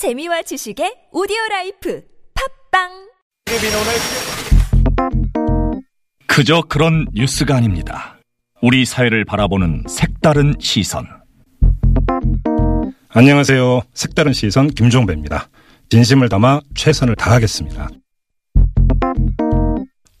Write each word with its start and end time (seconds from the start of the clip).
재미와 0.00 0.40
지식의 0.40 1.08
오디오 1.12 1.36
life 1.50 2.02
팟빵 2.72 2.88
그저 6.26 6.62
그런 6.62 7.04
뉴스가 7.12 7.54
아닙니다. 7.54 8.18
우리 8.62 8.86
사회를 8.86 9.26
바라보는 9.26 9.84
색다른 9.90 10.54
시선. 10.58 11.06
안녕하세요. 13.10 13.82
색다른 13.92 14.32
시선 14.32 14.68
김종배입니다. 14.68 15.50
진심을 15.90 16.30
담아 16.30 16.62
최선을 16.74 17.14
다하겠습니다. 17.16 17.90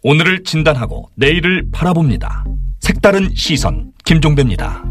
오늘을 0.02 0.44
진단하고 0.44 1.08
내일을 1.16 1.70
바라봅니다. 1.72 2.44
색다른 2.80 3.34
시선 3.34 3.92
김종배입니다. 4.04 4.84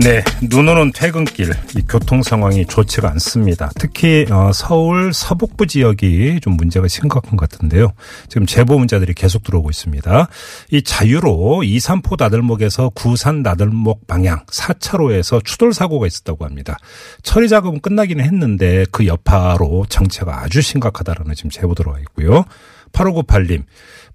네, 0.00 0.22
눈 0.48 0.68
오는 0.68 0.92
퇴근길 0.92 1.50
이 1.76 1.82
교통 1.88 2.22
상황이 2.22 2.64
좋지가 2.64 3.10
않습니다. 3.10 3.68
특히 3.74 4.26
어, 4.30 4.52
서울 4.54 5.12
서북부 5.12 5.66
지역이 5.66 6.38
좀 6.40 6.56
문제가 6.56 6.86
심각한 6.86 7.36
것 7.36 7.50
같은데요. 7.50 7.92
지금 8.28 8.46
제보 8.46 8.78
문자들이 8.78 9.12
계속 9.14 9.42
들어오고 9.42 9.70
있습니다. 9.70 10.28
이 10.70 10.82
자유로 10.82 11.64
이산포 11.64 12.14
나들목에서 12.16 12.90
구산 12.90 13.42
나들목 13.42 14.06
방향 14.06 14.46
4차로에서 14.46 15.44
추돌 15.44 15.74
사고가 15.74 16.06
있었다고 16.06 16.44
합니다. 16.44 16.78
처리 17.24 17.48
작업은 17.48 17.80
끝나기는 17.80 18.24
했는데 18.24 18.84
그 18.92 19.04
여파로 19.04 19.86
정체가 19.88 20.42
아주 20.44 20.62
심각하다라는 20.62 21.34
지금 21.34 21.50
제보 21.50 21.74
들어와 21.74 21.98
있고요. 21.98 22.44
8598님, 22.92 23.64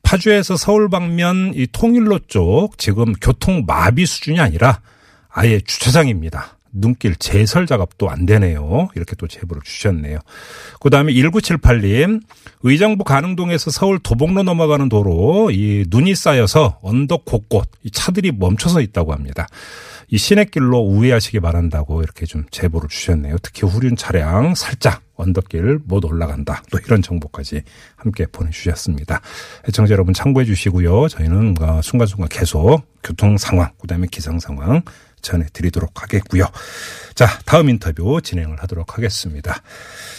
파주에서 0.01 0.55
서울 0.55 0.89
방면 0.89 1.51
이 1.55 1.67
통일로 1.69 2.19
쪽 2.27 2.77
지금 2.77 3.11
교통 3.21 3.65
마비 3.67 4.05
수준이 4.05 4.39
아니라 4.39 4.79
아예 5.33 5.59
주차장입니다. 5.59 6.57
눈길 6.73 7.15
제설 7.15 7.67
작업도 7.67 8.09
안 8.09 8.25
되네요. 8.25 8.89
이렇게 8.95 9.15
또 9.15 9.27
제보를 9.27 9.61
주셨네요. 9.63 10.19
그 10.79 10.89
다음에 10.89 11.13
1978님, 11.13 12.21
의정부 12.63 13.03
가능동에서 13.03 13.69
서울 13.69 13.99
도봉로 13.99 14.43
넘어가는 14.43 14.89
도로, 14.89 15.51
이 15.51 15.85
눈이 15.89 16.15
쌓여서 16.15 16.79
언덕 16.81 17.25
곳곳 17.25 17.69
이 17.83 17.91
차들이 17.91 18.31
멈춰서 18.31 18.81
있다고 18.81 19.13
합니다. 19.13 19.47
이 20.09 20.17
시내길로 20.17 20.79
우회하시기 20.79 21.39
바란다고 21.39 22.01
이렇게 22.01 22.25
좀 22.25 22.45
제보를 22.51 22.89
주셨네요. 22.89 23.37
특히 23.41 23.65
후륜 23.67 23.95
차량 23.95 24.53
살짝 24.55 25.01
언덕길 25.15 25.79
못 25.85 26.05
올라간다. 26.05 26.63
또 26.71 26.79
이런 26.85 27.01
정보까지 27.01 27.61
함께 27.95 28.25
보내주셨습니다. 28.25 29.21
애청자 29.67 29.93
여러분 29.93 30.13
참고해 30.13 30.45
주시고요. 30.45 31.07
저희는 31.07 31.55
어, 31.61 31.81
순간순간 31.81 32.29
계속 32.29 32.81
교통 33.03 33.37
상황, 33.37 33.69
그 33.79 33.87
다음에 33.87 34.07
기상 34.09 34.39
상황 34.39 34.81
전해드리도록 35.23 36.03
하겠고요. 36.03 36.45
자, 37.15 37.27
다음 37.45 37.69
인터뷰 37.69 38.21
진행을 38.21 38.61
하도록 38.61 38.95
하겠습니다. 38.95 39.63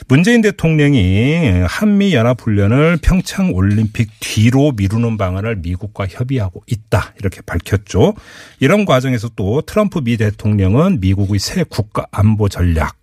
문재인 0.08 0.40
대통령이 0.40 1.62
한미연합훈련을 1.68 2.98
평창올림픽 3.02 4.10
뒤로 4.18 4.72
미루는 4.72 5.16
방안을 5.16 5.56
미국과 5.56 6.06
협의하고 6.08 6.64
있다. 6.66 7.14
이렇게 7.20 7.40
밝혔죠. 7.42 8.14
이런 8.58 8.84
과정에서 8.84 9.30
또 9.36 9.62
트럼프 9.62 10.00
미 10.00 10.16
대통령은 10.16 11.00
미국의 11.00 11.38
새 11.38 11.64
국가 11.64 12.06
안보 12.10 12.48
전략 12.48 12.96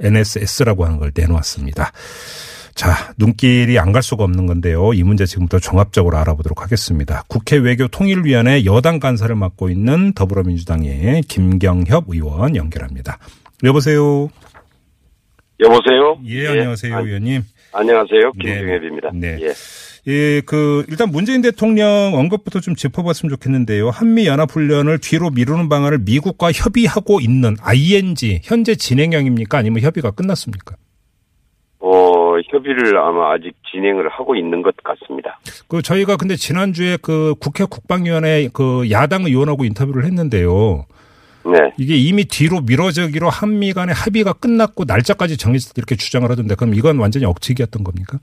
NSS라고 0.00 0.84
하는 0.84 0.98
걸 0.98 1.12
내놓았습니다. 1.14 1.92
자, 2.74 3.12
눈길이 3.18 3.78
안 3.78 3.92
갈 3.92 4.02
수가 4.02 4.24
없는 4.24 4.46
건데요. 4.46 4.94
이 4.94 5.02
문제 5.02 5.26
지금부터 5.26 5.58
종합적으로 5.58 6.16
알아보도록 6.16 6.62
하겠습니다. 6.62 7.22
국회 7.28 7.56
외교 7.58 7.86
통일위원회 7.88 8.64
여당 8.64 8.98
간사를 9.00 9.34
맡고 9.36 9.68
있는 9.68 10.14
더불어민주당의 10.14 11.22
김경협 11.28 12.04
의원 12.08 12.56
연결합니다. 12.56 13.18
여보세요. 13.64 14.30
여보세요. 15.60 16.18
예, 16.26 16.48
안녕하세요, 16.48 16.96
아, 16.96 17.00
의원님. 17.00 17.42
안녕하세요. 17.74 18.32
네. 18.42 18.54
김경엽입니다. 18.56 19.10
네. 19.14 19.38
예. 19.42 19.52
예, 20.08 20.40
그 20.40 20.84
일단 20.88 21.10
문재인 21.10 21.42
대통령 21.42 21.86
언급부터 22.14 22.60
좀 22.60 22.74
짚어봤으면 22.74 23.30
좋겠는데요. 23.30 23.90
한미 23.90 24.26
연합 24.26 24.50
훈련을 24.50 24.98
뒤로 24.98 25.30
미루는 25.30 25.68
방안을 25.68 25.98
미국과 25.98 26.50
협의하고 26.50 27.20
있는 27.20 27.56
ING 27.60 28.40
현재 28.42 28.74
진행형입니까? 28.74 29.58
아니면 29.58 29.82
협의가 29.82 30.10
끝났습니까? 30.10 30.74
어, 31.84 32.38
협의를 32.48 32.96
아마 32.96 33.32
아직 33.32 33.52
진행을 33.72 34.08
하고 34.08 34.36
있는 34.36 34.62
것 34.62 34.74
같습니다. 34.84 35.40
그 35.66 35.82
저희가 35.82 36.16
근데 36.16 36.36
지난주에 36.36 36.96
그 37.02 37.34
국회 37.40 37.64
국방위원회 37.64 38.48
그 38.52 38.88
야당 38.92 39.24
의원하고 39.24 39.64
인터뷰를 39.64 40.04
했는데요. 40.04 40.86
네. 41.44 41.58
이게 41.76 41.96
이미 41.96 42.24
뒤로 42.24 42.60
미뤄지기로 42.60 43.28
한미 43.28 43.72
간의 43.72 43.96
합의가 43.96 44.34
끝났고 44.34 44.84
날짜까지 44.86 45.36
정해졌다 45.36 45.74
이렇게 45.76 45.96
주장을 45.96 46.30
하던데 46.30 46.54
그럼 46.54 46.74
이건 46.74 46.98
완전히 46.98 47.26
억측이었던 47.26 47.82
겁니까? 47.82 48.18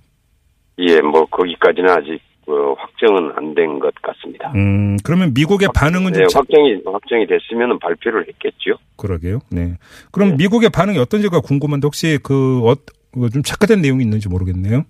예, 0.78 1.02
뭐, 1.02 1.26
거기까지는 1.26 1.90
아직 1.90 2.22
어, 2.48 2.74
확정은 2.80 3.34
안 3.36 3.54
된 3.54 3.78
것 3.80 3.94
같습니다. 4.02 4.52
음, 4.56 4.96
그러면 5.04 5.34
미국의 5.34 5.68
반응은 5.76 6.14
네, 6.14 6.24
확정이, 6.34 6.80
확정이 6.86 7.28
됐으면 7.28 7.78
발표를 7.80 8.26
했겠죠. 8.30 8.78
그러게요. 8.96 9.40
네. 9.52 9.74
그럼 10.12 10.30
네. 10.30 10.36
미국의 10.38 10.70
반응이 10.70 10.98
어떤지가 10.98 11.42
궁금한데 11.42 11.86
혹시 11.86 12.18
그, 12.24 12.62
어, 12.64 12.76
그 12.76 12.99
좀 13.32 13.44
착각된 13.44 13.82
내용이 13.82 14.04
있는지 14.04 14.30
모르겠네요. 14.30 14.84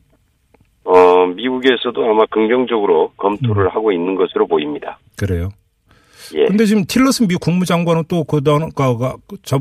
어, 0.84 1.26
미국에서도 1.28 2.04
아마 2.04 2.26
긍정적으로 2.28 3.12
검토를 3.18 3.66
음. 3.66 3.70
하고 3.70 3.92
있는 3.92 4.16
것으로 4.16 4.48
보입니다. 4.48 5.00
그래요. 5.18 5.50
예. 6.36 6.46
근데 6.46 6.66
지금 6.66 6.86
틸러슨 6.86 7.28
미 7.28 7.36
국무장관은 7.36 8.04
또 8.08 8.24
그, 8.24 8.44
단어가, 8.44 9.16
저, 9.44 9.60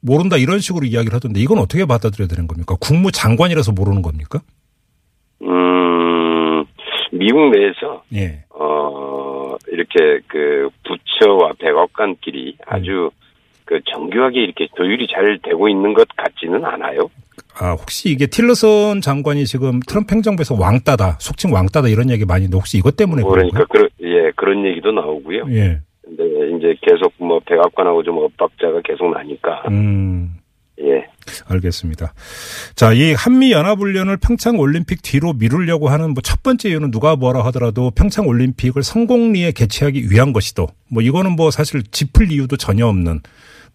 모른다 0.00 0.36
이런 0.36 0.58
식으로 0.58 0.84
이야기를 0.84 1.14
하던데 1.14 1.40
이건 1.40 1.58
어떻게 1.58 1.86
받아들여야 1.86 2.28
되는 2.28 2.46
겁니까? 2.46 2.76
국무장관이라서 2.80 3.72
모르는 3.72 4.02
겁니까? 4.02 4.40
음, 5.42 6.64
미국 7.12 7.50
내에서, 7.50 8.02
예. 8.14 8.44
어, 8.50 9.56
이렇게 9.68 10.20
그 10.26 10.68
부처와 10.84 11.52
백악관끼리 11.58 12.58
아주 12.66 13.10
그 13.64 13.80
정교하게 13.90 14.42
이렇게 14.42 14.68
조율이 14.76 15.06
잘 15.12 15.38
되고 15.42 15.68
있는 15.68 15.94
것 15.94 16.06
같지는 16.16 16.64
않아요. 16.64 17.10
아, 17.58 17.72
혹시 17.72 18.10
이게 18.10 18.26
틸러슨 18.26 19.00
장관이 19.00 19.44
지금 19.46 19.80
트럼프 19.80 20.14
행정부에서 20.14 20.56
왕따다, 20.58 21.18
속칭 21.20 21.52
왕따다 21.52 21.88
이런 21.88 22.10
얘기 22.10 22.24
많이 22.24 22.42
있는데 22.44 22.56
혹시 22.56 22.78
이것 22.78 22.96
때문에 22.96 23.22
그러니까? 23.22 23.64
그런 23.66 23.88
예 24.02 24.32
그런 24.36 24.66
얘기도 24.66 24.92
나오고요. 24.92 25.46
예. 25.50 25.80
근데 26.02 26.24
이제 26.56 26.74
계속 26.82 27.12
뭐 27.18 27.40
백악관하고 27.46 28.02
좀 28.02 28.18
엇박자가 28.18 28.82
계속 28.84 29.10
나니까 29.10 29.62
음. 29.68 30.34
예 30.80 31.06
알겠습니다. 31.48 32.12
자, 32.74 32.92
이 32.92 33.14
한미 33.14 33.52
연합 33.52 33.78
훈련을 33.78 34.18
평창 34.18 34.58
올림픽 34.58 35.02
뒤로 35.02 35.32
미루려고 35.32 35.88
하는 35.88 36.12
뭐 36.12 36.22
첫 36.22 36.42
번째 36.42 36.68
이유는 36.68 36.90
누가 36.90 37.16
뭐라 37.16 37.42
하더라도 37.46 37.90
평창 37.90 38.26
올림픽을 38.26 38.82
성공리에 38.82 39.52
개최하기 39.52 40.10
위한 40.10 40.32
것이도 40.32 40.66
뭐 40.90 41.02
이거는 41.02 41.36
뭐 41.36 41.50
사실 41.50 41.82
짚을 41.82 42.32
이유도 42.32 42.56
전혀 42.56 42.86
없는 42.86 43.20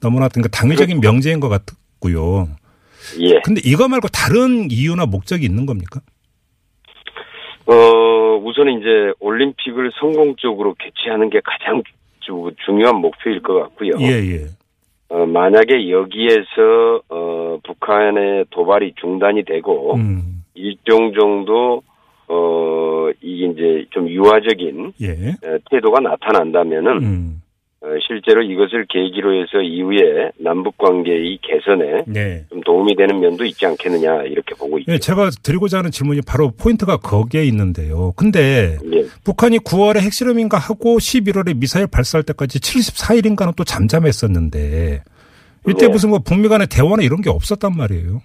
너무나 0.01 0.27
그러니까 0.29 0.49
당위적인 0.57 1.01
명제인 1.01 1.39
것 1.39 1.49
같고요. 1.49 2.47
예. 3.19 3.39
근데 3.43 3.61
이거 3.63 3.87
말고 3.87 4.07
다른 4.09 4.69
이유나 4.71 5.05
목적이 5.05 5.45
있는 5.45 5.65
겁니까? 5.65 6.01
어 7.65 8.37
우선 8.43 8.69
이제 8.69 9.13
올림픽을 9.19 9.91
성공적으로 9.99 10.75
개최하는 10.75 11.29
게 11.29 11.39
가장 11.43 11.83
주, 12.21 12.51
중요한 12.65 12.95
목표일 12.97 13.41
것 13.41 13.53
같고요. 13.53 13.91
예, 13.99 14.05
예. 14.05 14.45
어, 15.09 15.25
만약에 15.25 15.89
여기에서 15.89 17.01
어 17.09 17.57
북한의 17.63 18.45
도발이 18.51 18.93
중단이 18.99 19.43
되고 19.45 19.95
음. 19.95 20.43
일정 20.53 21.13
정도 21.13 21.83
어 22.27 23.09
이게 23.21 23.47
이제 23.47 23.85
좀 23.91 24.07
유화적인 24.07 24.93
예. 25.01 25.07
에, 25.07 25.57
태도가 25.69 25.99
나타난다면은 25.99 27.03
음. 27.03 27.41
어, 27.81 27.87
실제로 28.05 28.41
이것을 28.41 28.85
계기로 28.89 29.41
해서 29.41 29.61
이후에 29.61 30.31
남북 30.37 30.77
관계의 30.77 31.39
개선에 31.41 32.03
네. 32.07 32.45
좀 32.49 32.59
도움이 32.61 32.95
되는 32.97 33.21
면도 33.21 33.45
있지 33.45 33.65
않겠느냐 33.65 34.23
이렇게 34.23 34.53
보고 34.55 34.77
있죠. 34.79 34.91
예, 34.91 34.97
제가 34.97 35.29
드리고자 35.41 35.77
하는 35.77 35.89
질문이 35.89 36.21
바로 36.27 36.51
포인트가 36.51 36.97
거기에 36.97 37.45
있는데요. 37.45 38.11
근데 38.17 38.77
예. 38.91 39.05
북한이 39.23 39.59
9월에 39.59 40.01
핵실험인가 40.01 40.57
하고 40.57 40.97
11월에 40.97 41.57
미사일 41.57 41.87
발사할 41.87 42.23
때까지 42.23 42.59
74일인가는 42.59 43.55
또 43.55 43.63
잠잠했었는데 43.63 45.01
이때 45.69 45.85
네. 45.85 45.87
무슨 45.87 46.09
뭐 46.09 46.19
북미 46.19 46.49
간의 46.49 46.67
대화나 46.67 47.01
이런 47.01 47.21
게 47.21 47.29
없었단 47.29 47.77
말이에요. 47.77 48.21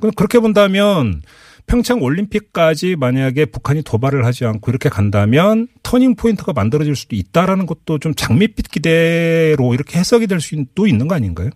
그럼 0.00 0.12
그렇게 0.16 0.40
본다면 0.40 1.22
평창 1.68 2.02
올림픽까지 2.02 2.96
만약에 2.96 3.44
북한이 3.46 3.82
도발을 3.84 4.24
하지 4.24 4.44
않고 4.46 4.70
이렇게 4.70 4.88
간다면 4.88 5.68
터닝 5.82 6.16
포인트가 6.16 6.52
만들어질 6.52 6.96
수도 6.96 7.14
있다라는 7.14 7.66
것도 7.66 7.98
좀 7.98 8.14
장밋빛 8.14 8.70
기대로 8.70 9.74
이렇게 9.74 9.98
해석이 9.98 10.26
될 10.26 10.40
수도 10.40 10.86
있는 10.86 11.06
거 11.08 11.14
아닌가요? 11.14 11.50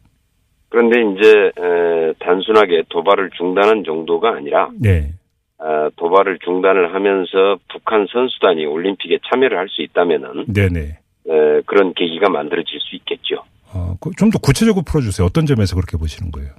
그런데 0.69 1.00
이제 1.00 1.29
에, 1.59 2.12
단순하게 2.20 2.85
도발을 2.88 3.31
중단한 3.37 3.85
정도가 3.85 4.37
아니라 4.37 4.70
네. 4.79 5.12
아, 5.59 5.91
도발을 5.97 6.38
중단을 6.44 6.94
하면서 6.94 7.59
북한 7.70 8.06
선수단이 8.11 8.67
올림픽에 8.67 9.19
참여를 9.31 9.56
할 9.59 9.69
수 9.69 9.82
있다면은 9.82 10.47
네네. 10.53 10.81
에, 10.81 11.61
그런 11.67 11.94
계기가 11.94 12.29
만들어질 12.31 12.81
수 12.81 12.97
있겠죠. 12.97 13.37
어, 13.75 13.94
좀더 14.17 14.38
구체적으로 14.38 14.82
풀어주세요. 14.85 15.26
어떤 15.26 15.47
점에서 15.47 15.76
그렇게 15.76 15.97
보시는 15.97 16.31
거예요? 16.32 16.50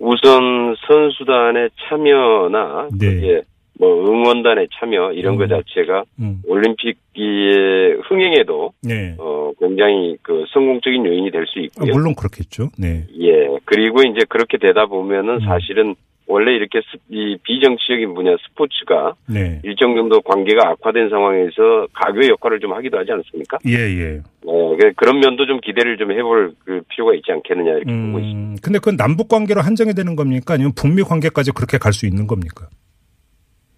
우선 0.00 0.57
선수단의 0.88 1.70
참여나 1.88 2.88
네. 2.98 3.42
뭐 3.78 4.04
응원단의 4.10 4.68
참여 4.74 5.12
이런 5.12 5.36
것 5.36 5.44
음. 5.44 5.48
자체가 5.48 6.02
음. 6.18 6.42
올림픽의 6.46 8.00
흥행에도 8.08 8.72
네. 8.82 9.14
어 9.18 9.52
굉장히 9.60 10.16
그 10.22 10.44
성공적인 10.52 11.06
요인이 11.06 11.30
될수 11.30 11.52
아, 11.58 11.62
있고요. 11.62 11.92
물론 11.92 12.14
그렇겠죠. 12.16 12.70
네. 12.76 13.04
예. 13.20 13.48
그리고 13.64 14.02
이제 14.02 14.24
그렇게 14.28 14.58
되다 14.58 14.86
보면은 14.86 15.34
음. 15.34 15.40
사실은 15.40 15.94
원래 16.30 16.52
이렇게 16.52 16.80
스- 16.82 16.98
이 17.08 17.36
비정치적인 17.42 18.12
분야 18.14 18.36
스포츠가 18.46 19.14
네. 19.26 19.60
일정 19.64 19.96
정도 19.96 20.20
관계가 20.20 20.68
악화된 20.70 21.08
상황에서 21.08 21.86
가교 21.94 22.28
역할을 22.28 22.60
좀 22.60 22.74
하기도 22.74 22.98
하지 22.98 23.10
않습니까? 23.12 23.56
예, 23.66 23.72
예. 23.74 24.20
어, 24.46 24.76
그- 24.76 24.92
그런 24.94 25.20
면도 25.20 25.46
좀 25.46 25.58
기대를 25.60 25.96
좀 25.96 26.12
해볼 26.12 26.52
그 26.64 26.82
필요가 26.88 27.14
있지 27.14 27.32
않겠느냐 27.32 27.70
이렇게 27.72 27.90
보고 27.90 28.18
있습니다. 28.18 28.38
음, 28.38 28.56
근데 28.62 28.78
그건 28.78 28.96
남북 28.96 29.28
관계로 29.28 29.62
한정이 29.62 29.94
되는 29.94 30.14
겁니까? 30.16 30.54
아니면 30.54 30.72
북미 30.76 31.02
관계까지 31.02 31.52
그렇게 31.52 31.78
갈 31.78 31.92
수 31.94 32.06
있는 32.06 32.26
겁니까? 32.26 32.68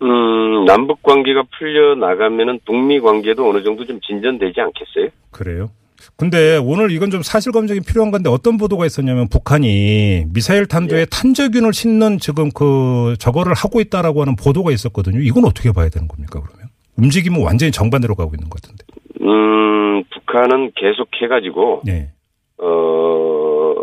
음, 0.03 0.65
남북 0.65 1.03
관계가 1.03 1.45
풀려 1.59 1.95
나가면은 1.95 2.59
북미 2.67 3.01
관계도 3.01 3.49
어느 3.49 3.63
정도 3.63 3.85
좀 3.85 4.01
진전되지 4.01 4.61
않겠어요? 4.61 5.09
그래요? 5.31 5.71
근데 6.17 6.57
오늘 6.57 6.91
이건 6.91 7.11
좀 7.11 7.23
사실 7.23 7.53
검증이 7.53 7.81
필요한 7.81 8.11
건데 8.11 8.31
어떤 8.31 8.57
보도가 8.57 8.87
있었냐면 8.87 9.29
북한이 9.29 10.27
미사일 10.33 10.67
탄도에 10.67 11.01
예. 11.01 11.07
탄저균을 11.07 11.73
싣는 11.73 12.19
지금 12.19 12.51
그 12.51 13.15
저거를 13.19 13.55
하고 13.55 13.81
있다라고 13.81 14.23
하는 14.23 14.37
보도가 14.37 14.73
있었거든요. 14.73 15.21
이건 15.21 15.45
어떻게 15.45 15.73
봐야 15.73 15.89
되는 15.89 16.09
겁니까, 16.09 16.41
그러면? 16.41 16.69
움직임은 16.97 17.43
완전히 17.43 17.73
정반대로 17.73 18.15
가고 18.15 18.33
있는 18.35 18.49
것 18.49 18.61
같은데. 18.61 18.85
음, 19.23 20.05
북한은 20.13 20.73
계속 20.77 21.09
해가지고 21.21 21.83
네. 21.85 22.11
어 22.59 23.75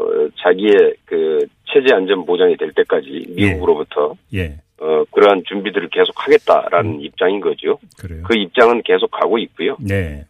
자기의 0.44 0.94
그 1.06 1.46
체제 1.66 1.94
안전 1.94 2.25
보장이 2.25 2.56
될 2.58 2.72
때까지 2.74 3.25
미국으로부터 3.30 4.16
예. 4.34 4.60
어 4.80 5.04
그러한 5.12 5.44
준비들을 5.48 5.90
계속 5.90 6.13
하겠다라는 6.16 6.92
음. 6.92 7.02
입장인 7.02 7.40
거죠. 7.42 7.80
그래요. 8.00 8.22
그 8.24 8.36
입장은 8.38 8.84
계속 8.84 9.10
가고 9.10 9.40
있고요. 9.40 9.78
네. 9.80 10.25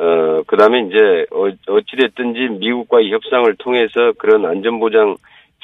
어, 0.00 0.42
그 0.46 0.56
다음에 0.56 0.80
이제, 0.86 1.26
어, 1.30 1.48
어찌됐든지 1.68 2.58
미국과의 2.58 3.12
협상을 3.12 3.54
통해서 3.58 4.12
그런 4.18 4.46
안전보장 4.46 5.16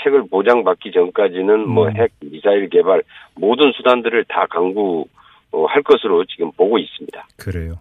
책을 0.02 0.28
보장받기 0.28 0.92
전까지는 0.92 1.66
뭐 1.66 1.88
음. 1.88 1.96
핵, 1.96 2.10
미사일 2.20 2.68
개발 2.68 3.02
모든 3.34 3.72
수단들을 3.72 4.24
다 4.28 4.46
강구, 4.50 5.06
어, 5.52 5.64
할 5.64 5.82
것으로 5.82 6.26
지금 6.26 6.52
보고 6.52 6.78
있습니다. 6.78 7.26
그래요. 7.38 7.80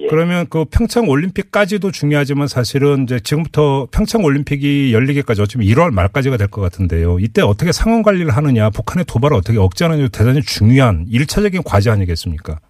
예. 0.00 0.06
그러면 0.06 0.46
그 0.50 0.66
평창 0.66 1.08
올림픽까지도 1.08 1.90
중요하지만 1.90 2.46
사실은 2.46 3.04
이제 3.04 3.18
지금부터 3.18 3.88
평창 3.90 4.22
올림픽이 4.22 4.92
열리기까지 4.92 5.40
어쩌면 5.42 5.66
1월 5.66 5.92
말까지가 5.92 6.36
될 6.36 6.48
것 6.48 6.60
같은데요. 6.60 7.18
이때 7.20 7.40
어떻게 7.42 7.72
상황 7.72 8.02
관리를 8.02 8.30
하느냐, 8.36 8.68
북한의 8.70 9.06
도발을 9.06 9.36
어떻게 9.36 9.58
억제하느냐 9.58 10.08
대단히 10.08 10.42
중요한 10.42 11.06
일차적인 11.08 11.62
과제 11.64 11.90
아니겠습니까? 11.90 12.60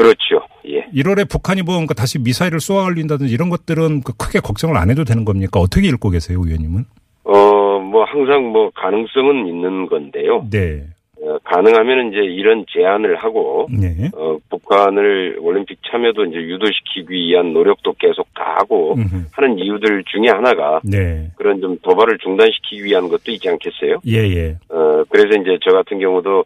그렇죠. 0.00 0.46
예. 0.66 0.86
1월에 0.94 1.28
북한이 1.28 1.62
뭐 1.62 1.74
그러니까 1.74 1.92
다시 1.92 2.18
미사일을 2.18 2.60
쏘아 2.60 2.84
올린다든지 2.84 3.32
이런 3.32 3.50
것들은 3.50 4.00
그 4.02 4.16
크게 4.16 4.40
걱정을 4.40 4.76
안 4.76 4.90
해도 4.90 5.04
되는 5.04 5.26
겁니까? 5.26 5.60
어떻게 5.60 5.88
읽고 5.88 6.08
계세요, 6.08 6.40
의원님은? 6.42 6.84
어, 7.24 7.78
뭐 7.80 8.04
항상 8.04 8.44
뭐 8.44 8.70
가능성은 8.74 9.46
있는 9.46 9.86
건데요. 9.86 10.46
네. 10.50 10.84
어, 11.22 11.36
가능하면 11.44 12.08
이제 12.08 12.20
이런 12.20 12.64
제안을 12.66 13.16
하고, 13.16 13.68
네. 13.70 14.08
어, 14.14 14.38
북한을 14.48 15.36
올림픽 15.40 15.78
참여도 15.86 16.24
이제 16.24 16.36
유도시키기 16.36 17.12
위한 17.12 17.52
노력도 17.52 17.92
계속 17.98 18.26
다 18.34 18.54
하고 18.56 18.94
음흠. 18.94 19.26
하는 19.32 19.58
이유들 19.58 20.04
중에 20.04 20.30
하나가 20.30 20.80
네. 20.82 21.28
그런 21.36 21.60
좀 21.60 21.76
도발을 21.82 22.16
중단시키기 22.18 22.84
위한 22.84 23.08
것도 23.08 23.32
있지 23.32 23.50
않겠어요? 23.50 24.00
예, 24.06 24.16
예. 24.34 24.56
어, 24.70 25.04
그래서 25.10 25.38
이제 25.38 25.58
저 25.62 25.72
같은 25.72 25.98
경우도 25.98 26.44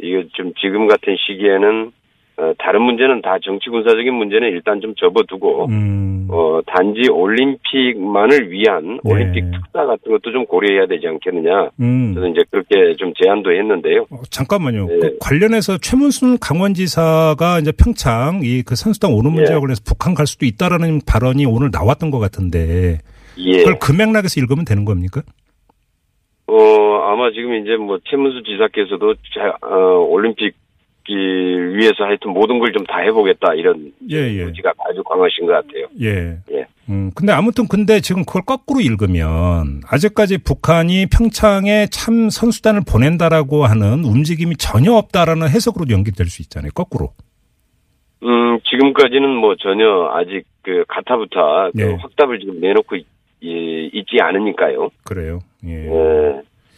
이거 0.00 0.24
좀 0.32 0.52
지금 0.60 0.88
같은 0.88 1.14
시기에는 1.16 1.92
어, 2.38 2.52
다른 2.58 2.82
문제는 2.82 3.22
다 3.22 3.38
정치 3.42 3.70
군사적인 3.70 4.12
문제는 4.12 4.48
일단 4.48 4.80
좀 4.82 4.94
접어두고 4.94 5.66
음. 5.70 6.28
어, 6.30 6.60
단지 6.66 7.08
올림픽만을 7.08 8.50
위한 8.50 9.00
네. 9.02 9.10
올림픽 9.10 9.50
특사 9.50 9.86
같은 9.86 10.12
것도 10.12 10.32
좀 10.32 10.44
고려해야 10.44 10.86
되지 10.86 11.06
않겠느냐. 11.06 11.70
음. 11.80 12.12
저는 12.14 12.32
이제 12.32 12.42
그렇게 12.50 12.94
좀 12.98 13.14
제안도 13.22 13.52
했는데요. 13.52 14.06
어, 14.10 14.20
잠깐만요. 14.30 14.86
네. 14.86 14.98
그 14.98 15.16
관련해서 15.18 15.78
최문순 15.78 16.38
강원지사가 16.38 17.60
이제 17.60 17.72
평창 17.72 18.40
이 18.42 18.62
그 18.66 18.74
선수단 18.74 19.12
오는 19.12 19.30
문제와 19.32 19.56
예. 19.56 19.60
관련해서 19.60 19.82
북한 19.86 20.14
갈 20.14 20.26
수도 20.26 20.44
있다라는 20.44 21.00
발언이 21.06 21.46
오늘 21.46 21.70
나왔던 21.72 22.10
것 22.10 22.18
같은데 22.18 22.98
예. 23.38 23.58
그걸 23.58 23.78
그 23.80 23.92
맥락에서 23.92 24.40
읽으면 24.40 24.64
되는 24.64 24.84
겁니까? 24.84 25.22
어, 26.48 26.54
아마 27.10 27.30
지금 27.30 27.54
이제 27.54 27.76
뭐 27.76 27.98
최문수 28.04 28.42
지사께서도 28.42 29.14
자, 29.34 29.56
어, 29.62 30.04
올림픽 30.08 30.54
을 31.08 31.76
위해서 31.78 32.04
하여튼 32.04 32.32
모든 32.32 32.58
걸 32.58 32.72
좀 32.72 32.84
다 32.86 32.98
해보겠다 32.98 33.54
이런 33.54 33.92
예, 34.10 34.16
예. 34.16 34.42
의지가 34.42 34.72
아주 34.88 35.02
강하신 35.04 35.46
것 35.46 35.52
같아요. 35.52 35.86
예. 36.00 36.38
예. 36.52 36.66
음, 36.88 37.10
근데 37.14 37.32
아무튼 37.32 37.66
근데 37.68 38.00
지금 38.00 38.24
그걸 38.24 38.42
거꾸로 38.42 38.80
읽으면 38.80 39.82
아직까지 39.88 40.38
북한이 40.38 41.06
평창에 41.06 41.86
참 41.90 42.28
선수단을 42.30 42.82
보낸다라고 42.88 43.64
하는 43.66 44.04
움직임이 44.04 44.56
전혀 44.56 44.92
없다라는 44.92 45.48
해석으로 45.48 45.86
연결될 45.90 46.26
수 46.26 46.42
있잖아요. 46.42 46.70
거꾸로. 46.74 47.12
음, 48.22 48.58
지금까지는 48.64 49.28
뭐 49.36 49.54
전혀 49.56 50.10
아직 50.12 50.44
그 50.62 50.84
가타부타 50.88 51.70
그 51.76 51.80
네. 51.80 51.94
확답을 52.00 52.40
지금 52.40 52.60
내놓고 52.60 52.96
있, 52.96 53.06
이- 53.40 53.90
있지 53.92 54.16
않으니까요. 54.20 54.90
그래요. 55.04 55.40
예. 55.64 55.86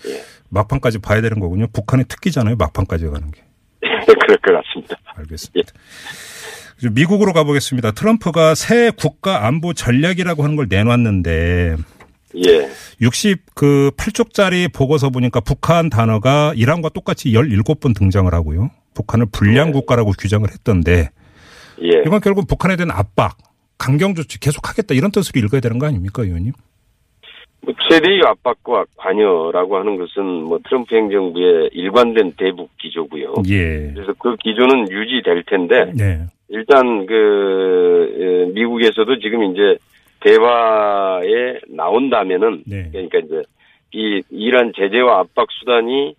예. 0.06 0.20
막판까지 0.50 1.00
봐야 1.00 1.20
되는 1.20 1.38
거군요. 1.40 1.66
북한의 1.72 2.06
특기잖아요. 2.08 2.56
막판까지 2.56 3.06
가는 3.06 3.30
게. 3.30 3.42
그럴 4.14 4.38
것 4.38 4.62
같습니다. 4.62 4.96
알겠습니다. 5.16 5.72
이제 6.78 6.88
미국으로 6.90 7.32
가보겠습니다. 7.32 7.92
트럼프가 7.92 8.54
새 8.54 8.90
국가 8.90 9.46
안보 9.46 9.74
전략이라고 9.74 10.44
하는 10.44 10.56
걸 10.56 10.66
내놨는데 10.68 11.76
예. 12.36 12.70
60그 13.00 13.96
8쪽짜리 13.96 14.72
보고서 14.72 15.10
보니까 15.10 15.40
북한 15.40 15.90
단어가 15.90 16.52
이란과 16.54 16.90
똑같이 16.90 17.32
17번 17.32 17.96
등장을 17.96 18.32
하고요. 18.32 18.70
북한을 18.94 19.26
불량 19.32 19.72
국가라고 19.72 20.12
규정을 20.12 20.50
했던데 20.50 21.10
예. 21.82 22.02
이건 22.06 22.20
결국 22.20 22.46
북한에 22.46 22.76
대한 22.76 22.90
압박, 22.90 23.36
강경 23.78 24.14
조치 24.14 24.38
계속하겠다 24.38 24.94
이런 24.94 25.10
뜻으로 25.10 25.40
읽어야 25.40 25.60
되는 25.60 25.78
거 25.78 25.86
아닙니까, 25.86 26.22
의원님? 26.22 26.52
뭐 27.60 27.74
최대의 27.88 28.22
압박과 28.24 28.84
관여라고 28.96 29.76
하는 29.76 29.96
것은 29.96 30.24
뭐 30.44 30.58
트럼프 30.64 30.94
행정부의 30.94 31.70
일관된 31.72 32.32
대북 32.36 32.70
기조고요. 32.78 33.34
예. 33.48 33.92
그래서 33.94 34.12
그 34.18 34.36
기조는 34.36 34.90
유지될 34.90 35.42
텐데 35.44 35.92
네. 35.96 36.20
일단 36.48 37.06
그 37.06 38.14
에, 38.48 38.52
미국에서도 38.52 39.18
지금 39.18 39.44
이제 39.52 39.76
대화에 40.20 41.60
나온다면은 41.68 42.62
네. 42.66 42.88
그러니까 42.90 43.18
이제 43.18 43.42
이 43.92 44.22
이란 44.30 44.72
제재와 44.76 45.20
압박 45.20 45.48
수단이 45.50 46.14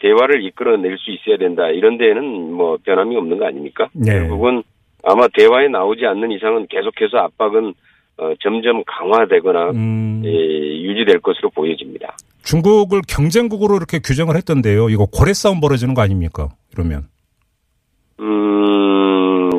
대화를 0.00 0.42
이끌어낼 0.44 0.96
수 0.98 1.10
있어야 1.10 1.36
된다. 1.36 1.68
이런 1.68 1.98
데에는 1.98 2.52
뭐 2.52 2.78
변함이 2.84 3.16
없는 3.16 3.38
거 3.38 3.46
아닙니까? 3.46 3.88
네. 3.92 4.12
결국은 4.12 4.62
아마 5.04 5.28
대화에 5.28 5.68
나오지 5.68 6.06
않는 6.06 6.30
이상은 6.32 6.66
계속해서 6.68 7.18
압박은 7.18 7.74
어, 8.20 8.34
점점 8.40 8.84
강화되거나 8.86 9.70
음, 9.70 10.22
예, 10.26 10.30
유지될 10.30 11.20
것으로 11.20 11.48
보여집니다. 11.50 12.16
중국을 12.42 13.00
경쟁국으로 13.08 13.76
이렇게 13.76 13.98
규정을 13.98 14.36
했던데요. 14.36 14.90
이거 14.90 15.06
고래 15.06 15.32
싸움 15.32 15.58
벌어지는 15.60 15.94
거 15.94 16.02
아닙니까? 16.02 16.48
이러면. 16.74 17.04
음, 18.20 19.50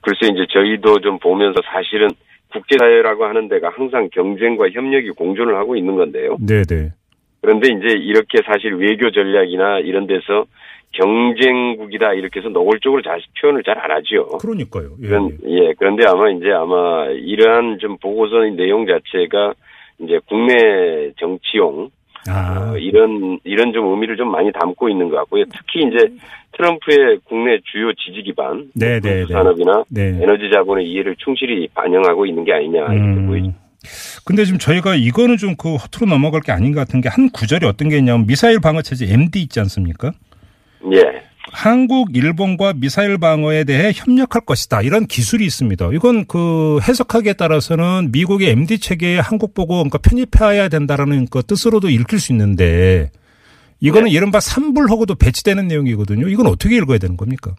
글쎄 0.00 0.32
이제 0.32 0.46
저희도 0.48 1.00
좀 1.00 1.18
보면서 1.18 1.60
사실은 1.72 2.08
국제사회라고 2.52 3.24
하는 3.24 3.48
데가 3.48 3.70
항상 3.74 4.08
경쟁과 4.12 4.70
협력이 4.70 5.10
공존을 5.10 5.56
하고 5.56 5.74
있는 5.74 5.96
건데요. 5.96 6.36
네네. 6.38 6.92
그런데 7.40 7.68
이제 7.72 7.96
이렇게 7.98 8.42
사실 8.46 8.74
외교 8.74 9.10
전략이나 9.10 9.80
이런 9.80 10.06
데서 10.06 10.46
경쟁국이다 10.94 12.14
이렇게 12.14 12.40
해서 12.40 12.48
노골적으로 12.48 13.02
잘 13.02 13.20
표현을 13.40 13.62
잘 13.62 13.74
안 13.78 13.90
하죠. 13.90 14.38
그러니까요. 14.38 14.90
예, 15.02 15.08
그런, 15.08 15.38
예. 15.46 15.50
예, 15.50 15.74
그런데 15.78 16.06
아마 16.06 16.30
이제 16.30 16.50
아마 16.52 17.06
이러한 17.06 17.78
좀 17.80 17.98
보고서의 17.98 18.52
내용 18.52 18.86
자체가 18.86 19.54
이제 20.00 20.18
국내 20.26 21.12
정치용 21.18 21.90
아, 22.28 22.72
어, 22.72 22.78
이런 22.78 23.38
이런 23.44 23.72
좀 23.74 23.86
의미를 23.90 24.16
좀 24.16 24.30
많이 24.30 24.50
담고 24.52 24.88
있는 24.88 25.10
것 25.10 25.16
같고요. 25.16 25.44
특히 25.52 25.86
이제 25.86 26.08
트럼프의 26.56 27.18
국내 27.24 27.58
주요 27.70 27.92
지지 27.92 28.22
기반, 28.22 28.70
네, 28.74 29.00
네, 29.00 29.10
군수 29.18 29.26
네. 29.28 29.32
산업이나 29.34 29.84
네. 29.90 30.18
에너지 30.22 30.48
자본의 30.50 30.88
이해를 30.88 31.16
충실히 31.18 31.68
반영하고 31.74 32.24
있는 32.26 32.44
게 32.44 32.52
아니냐 32.54 32.80
이렇게 32.94 33.26
보이죠. 33.26 33.46
음. 33.48 33.54
근데 34.24 34.44
지금 34.46 34.58
저희가 34.58 34.94
이거는 34.94 35.36
좀 35.36 35.56
그 35.58 35.74
허투루 35.74 36.06
넘어갈 36.08 36.40
게 36.40 36.52
아닌 36.52 36.72
것 36.72 36.80
같은 36.80 37.02
게 37.02 37.10
한 37.10 37.28
구절이 37.30 37.66
어떤 37.66 37.90
게 37.90 37.98
있냐면 37.98 38.26
미사일 38.26 38.58
방어 38.60 38.80
체제 38.80 39.12
MD 39.12 39.42
있지 39.42 39.60
않습니까? 39.60 40.12
예, 40.92 41.22
한국, 41.52 42.16
일본과 42.16 42.72
미사일 42.74 43.18
방어에 43.18 43.64
대해 43.64 43.92
협력할 43.94 44.42
것이다. 44.44 44.82
이런 44.82 45.06
기술이 45.06 45.44
있습니다. 45.44 45.90
이건 45.92 46.26
그 46.26 46.78
해석하기에 46.82 47.34
따라서는 47.34 48.10
미국의 48.12 48.50
MD 48.50 48.78
체계에 48.78 49.18
한국 49.18 49.54
보고 49.54 49.74
그러니까 49.74 49.98
편입해야 49.98 50.68
된다라는 50.68 51.26
그 51.28 51.42
뜻으로도 51.42 51.90
읽힐 51.90 52.18
수 52.18 52.32
있는데 52.32 53.10
이거는 53.80 54.06
네. 54.06 54.12
이른바 54.12 54.40
삼불하고도 54.40 55.16
배치되는 55.16 55.68
내용이거든요. 55.68 56.28
이건 56.28 56.46
어떻게 56.46 56.76
읽어야 56.76 56.98
되는 56.98 57.16
겁니까? 57.16 57.54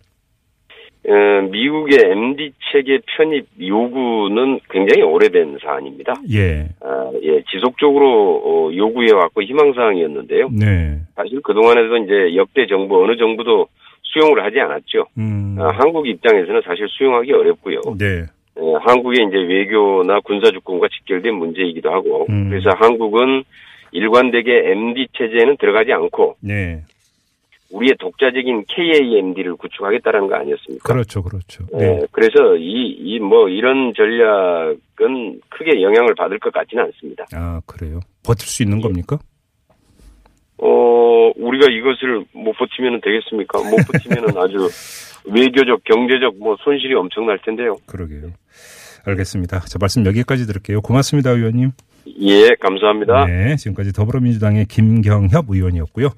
어, 1.07 1.41
미국의 1.51 2.00
MD 2.03 2.51
체계 2.71 3.00
편입 3.15 3.45
요구는 3.62 4.59
굉장히 4.69 5.03
오래된 5.03 5.59
사안입니다. 5.62 6.15
예. 6.31 6.67
아, 6.81 7.12
예, 7.21 7.43
지속적으로 7.51 8.41
어, 8.43 8.75
요구해 8.75 9.12
왔고 9.13 9.43
희망 9.43 9.74
사항이었는데요. 9.74 10.50
네. 10.51 11.00
사실 11.15 11.41
그 11.43 11.53
동안에도 11.53 11.97
이제 11.97 12.35
역대 12.35 12.65
정부 12.65 13.03
어느 13.03 13.15
정부도 13.17 13.67
수용을 14.01 14.43
하지 14.43 14.59
않았죠. 14.59 15.05
음. 15.17 15.57
아, 15.59 15.69
한국 15.75 16.07
입장에서는 16.07 16.62
사실 16.65 16.88
수용하기 16.89 17.31
어렵고요. 17.33 17.81
네. 18.00 18.25
예, 18.57 18.74
한국의 18.81 19.27
이제 19.27 19.38
외교나 19.38 20.21
군사 20.21 20.50
주권과 20.50 20.88
직결된 20.88 21.35
문제이기도 21.35 21.91
하고 21.91 22.25
음. 22.29 22.50
그래서 22.50 22.69
한국은 22.77 23.43
일관되게 23.91 24.71
MD 24.71 25.07
체제에는 25.13 25.57
들어가지 25.57 25.93
않고 25.93 26.38
네. 26.41 26.81
우리의 27.75 27.96
독자적인 28.00 28.63
KAMD를 28.70 29.55
구축하겠다라는 29.58 30.27
거 30.29 30.36
아니었습니까? 30.36 30.94
그렇죠. 30.94 31.22
그렇죠. 31.22 31.65
예, 31.74 31.77
네. 31.77 32.00
그래서 32.12 32.55
이, 32.55 32.96
이 33.00 33.20
뭐 33.20 33.50
이런 33.50 33.94
전략은 33.96 35.41
크게 35.50 35.82
영향을 35.82 36.13
받을 36.15 36.39
것 36.39 36.53
같지는 36.53 36.86
않습니다. 36.86 37.25
아, 37.34 37.60
그래요. 37.65 38.00
버틸 38.24 38.48
수 38.48 38.63
있는 38.63 38.79
겁니까? 38.82 39.17
어, 40.58 41.32
우리가 41.36 41.67
이것을 41.72 42.24
못 42.34 42.53
버티면 42.53 43.01
되겠습니까? 43.01 43.58
못 43.60 43.75
버티면 43.91 44.29
아주 44.38 44.70
외교적, 45.25 45.84
경제적 45.84 46.38
뭐 46.39 46.55
손실이 46.63 46.94
엄청날 46.94 47.39
텐데요. 47.44 47.75
그러게요. 47.88 48.32
알겠습니다. 49.05 49.60
자, 49.62 49.77
말씀 49.79 50.05
여기까지 50.05 50.46
들을게요. 50.48 50.82
고맙습니다, 50.82 51.32
의원님. 51.32 51.72
예, 52.22 52.50
감사합니다. 52.62 53.25
네, 53.25 53.55
지금까지 53.58 53.91
더불어민주당의 53.91 54.65
김경협 54.67 55.46
의원이었고요. 55.50 56.10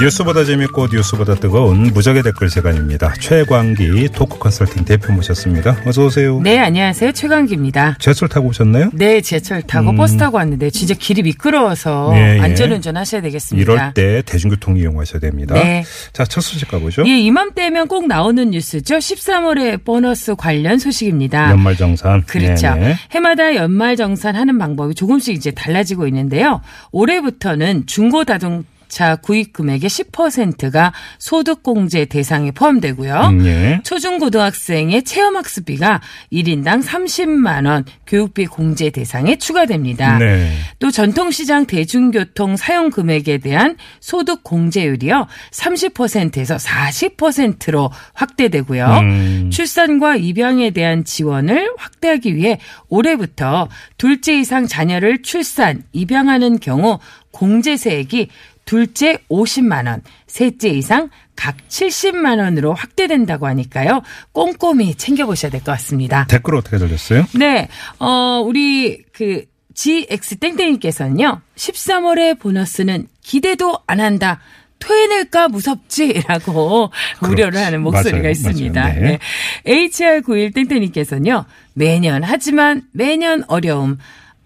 뉴스보다 0.00 0.44
재밌고 0.44 0.86
뉴스보다 0.92 1.34
뜨거운 1.34 1.92
무적의 1.92 2.22
댓글 2.22 2.48
시간입니다. 2.48 3.14
최광기 3.14 4.08
토크 4.14 4.38
컨설팅 4.38 4.84
대표 4.84 5.12
모셨습니다. 5.12 5.76
어서 5.84 6.04
오세요. 6.04 6.40
네, 6.40 6.60
안녕하세요. 6.60 7.10
최강기입니다. 7.10 7.96
제철 7.98 8.28
타고 8.28 8.46
오셨나요? 8.48 8.90
네, 8.92 9.20
지하철 9.20 9.60
타고 9.62 9.90
음. 9.90 9.96
버스 9.96 10.16
타고 10.16 10.36
왔는데 10.36 10.70
진짜 10.70 10.94
길이 10.94 11.22
미끄러워서 11.22 12.12
예, 12.14 12.36
예. 12.36 12.40
안전운전 12.40 12.96
하셔야 12.96 13.20
되겠습니다. 13.22 13.72
이럴 13.72 13.92
때 13.94 14.22
대중교통 14.24 14.76
이용하셔야 14.76 15.18
됩니다. 15.18 15.54
네. 15.54 15.84
자, 16.12 16.24
첫 16.24 16.42
소식 16.42 16.68
가보죠. 16.68 17.02
예, 17.04 17.18
이맘때면 17.18 17.88
꼭 17.88 18.06
나오는 18.06 18.50
뉴스죠. 18.50 18.98
13월의 18.98 19.84
보너스 19.84 20.36
관련 20.36 20.78
소식입니다. 20.78 21.50
연말정산. 21.50 22.22
그렇죠. 22.24 22.72
네네. 22.74 22.96
해마다 23.10 23.56
연말 23.56 23.96
정산 23.96 24.36
하는 24.36 24.58
방법이 24.58 24.94
조금씩 24.94 25.34
이제 25.34 25.50
달라지고 25.50 26.06
있는데요. 26.06 26.60
올해부터는 26.92 27.86
중고 27.86 28.24
자동 28.24 28.64
차 28.88 29.16
구입 29.16 29.52
금액의 29.52 29.88
10%가 29.88 30.92
소득공제 31.18 32.06
대상에 32.06 32.50
포함되고요. 32.50 33.14
음, 33.30 33.46
예. 33.46 33.80
초중고등학생의 33.84 35.04
체험학습비가 35.04 36.00
1인당 36.32 36.82
30만 36.82 37.66
원 37.66 37.84
교육비 38.06 38.46
공제 38.46 38.90
대상에 38.90 39.36
추가됩니다. 39.36 40.18
네. 40.18 40.50
또 40.78 40.90
전통시장 40.90 41.66
대중교통 41.66 42.56
사용 42.56 42.90
금액에 42.90 43.38
대한 43.38 43.76
소득 44.00 44.42
공제율이요. 44.42 45.26
30%에서 45.52 46.56
40%로 46.56 47.90
확대되고요. 48.14 48.86
음. 48.86 49.50
출산과 49.52 50.16
입양에 50.16 50.70
대한 50.70 51.04
지원을 51.04 51.74
확대하기 51.76 52.34
위해 52.34 52.58
올해부터 52.88 53.68
둘째 53.96 54.38
이상 54.38 54.66
자녀를 54.66 55.22
출산, 55.22 55.82
입양하는 55.92 56.58
경우 56.60 56.98
공제세액이 57.32 58.28
둘째 58.68 59.16
50만 59.30 59.86
원, 59.86 60.02
셋째 60.26 60.68
이상 60.68 61.08
각 61.34 61.56
70만 61.70 62.38
원으로 62.38 62.74
확대된다고 62.74 63.46
하니까요. 63.46 64.02
꼼꼼히 64.32 64.94
챙겨보셔야 64.94 65.50
될 65.50 65.60
것 65.62 65.72
같습니다. 65.72 66.26
댓글 66.28 66.54
어떻게 66.56 66.76
달렸어요? 66.76 67.24
네, 67.34 67.68
어, 67.98 68.42
우리 68.44 69.04
그 69.14 69.46
GX 69.72 70.36
땡땡이께서는요, 70.36 71.40
13월의 71.56 72.38
보너스는 72.38 73.06
기대도 73.22 73.78
안 73.86 74.00
한다. 74.00 74.38
토해낼까 74.80 75.48
무섭지라고 75.48 76.90
우려를 77.26 77.64
하는 77.64 77.80
목소리가 77.80 78.18
맞아요. 78.18 78.30
있습니다. 78.32 78.80
맞아요. 78.82 79.00
네. 79.00 79.18
HR91 79.64 80.54
땡땡이께서는요, 80.54 81.46
매년 81.72 82.22
하지만 82.22 82.82
매년 82.92 83.44
어려움. 83.48 83.96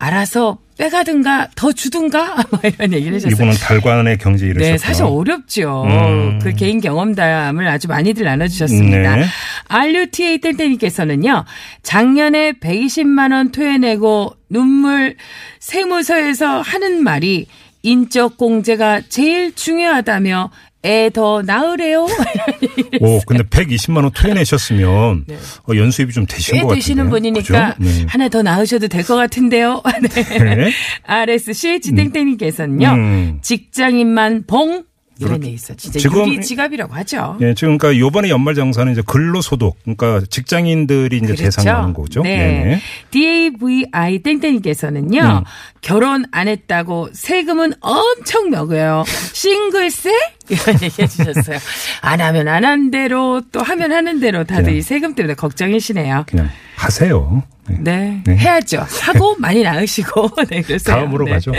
알아서 0.03 0.59
빼가든가 0.79 1.51
더 1.55 1.71
주든가 1.71 2.35
뭐 2.51 2.61
이런 2.65 2.93
얘기를 2.93 3.15
하셨어요. 3.15 3.35
이분은 3.35 3.55
달관의 3.55 4.19
경제 4.19 4.47
이르셨다. 4.47 4.73
네, 4.73 4.77
사실 4.77 5.05
어렵죠. 5.05 5.85
음. 5.85 6.41
그 6.41 6.53
개인 6.55 6.81
경험담을 6.81 7.69
아주 7.69 7.87
많이들 7.87 8.25
나눠주셨습니다. 8.25 9.17
네. 9.17 9.25
RUTA 9.69 10.39
땡땡이께서는요, 10.39 11.45
작년에 11.85 12.55
120만 12.55 13.33
원 13.33 13.53
토해내고 13.53 14.35
눈물 14.49 15.15
세무서에서 15.61 16.63
하는 16.63 17.05
말이 17.05 17.47
인적 17.83 18.37
공제가 18.37 19.03
제일 19.09 19.55
중요하다며 19.55 20.51
애더 20.85 21.43
낳으래요. 21.43 22.07
오, 23.01 23.21
근데 23.27 23.43
120만 23.45 24.03
원 24.03 24.11
토해내셨으면 24.11 25.25
어, 25.69 25.77
연수입이 25.77 26.13
좀 26.13 26.27
되신 26.27 26.55
꽤 26.57 26.63
것. 26.63 26.69
네. 26.71 26.75
되시는 26.77 27.09
분이니까? 27.11 27.77
네. 27.79 28.05
하나 28.09 28.29
더 28.29 28.43
낳으셔도 28.43 28.89
될 28.89 29.03
것 29.05 29.15
같은데요. 29.17 29.83
네. 30.15 30.55
네. 30.55 30.71
RSC 31.05 31.81
땡땡이께서는요, 31.95 32.89
음. 32.89 33.39
직장인만 33.43 34.45
봉 34.47 34.85
이런 35.21 35.45
얘기 35.45 35.55
있어. 35.55 35.75
진짜 35.75 36.01
지금- 36.01 36.27
유리 36.27 36.41
지갑이라고 36.41 36.95
하죠. 36.95 37.37
예, 37.43 37.55
지금 37.55 37.79
그러니까 37.79 38.01
요번에 38.01 38.29
연말 38.29 38.55
정산은 38.57 38.93
이제 38.93 39.03
근로소득, 39.07 39.75
그러니까 39.85 40.21
직장인들이 40.29 41.17
이제 41.19 41.27
그렇죠. 41.27 41.43
대상하는 41.45 41.95
거죠. 41.95 42.23
네. 42.23 42.37
네네. 42.37 42.81
DAVI 43.11 44.19
땡땡이께서는요, 44.23 45.21
음. 45.21 45.45
결혼 45.81 46.25
안 46.33 46.49
했다고 46.49 47.11
세금은 47.13 47.75
엄청 47.81 48.51
먹어요. 48.51 49.05
싱글세? 49.33 50.11
이런 50.53 50.81
얘기 50.83 51.03
해주셨어요. 51.03 51.59
안 52.03 52.21
하면 52.21 52.49
안 52.49 52.63
한 52.65 52.91
대로, 52.91 53.43
또 53.51 53.61
하면 53.63 53.93
하는 53.93 54.21
대로 54.21 54.45
다들 54.45 54.65
그냥. 54.65 54.77
이 54.77 54.83
세금 54.83 55.15
때문에 55.15 55.35
걱정이시네요. 55.35 56.25
그냥 56.29 56.49
하세요. 56.77 57.43
네. 57.69 57.77
네, 57.81 58.23
네. 58.27 58.37
해야죠. 58.37 58.85
하고 59.03 59.37
많이 59.39 59.63
낳으시고, 59.63 60.31
네, 60.51 60.63
그러세요. 60.63 60.97
다음으로 60.97 61.25
네. 61.27 61.33
가죠. 61.33 61.53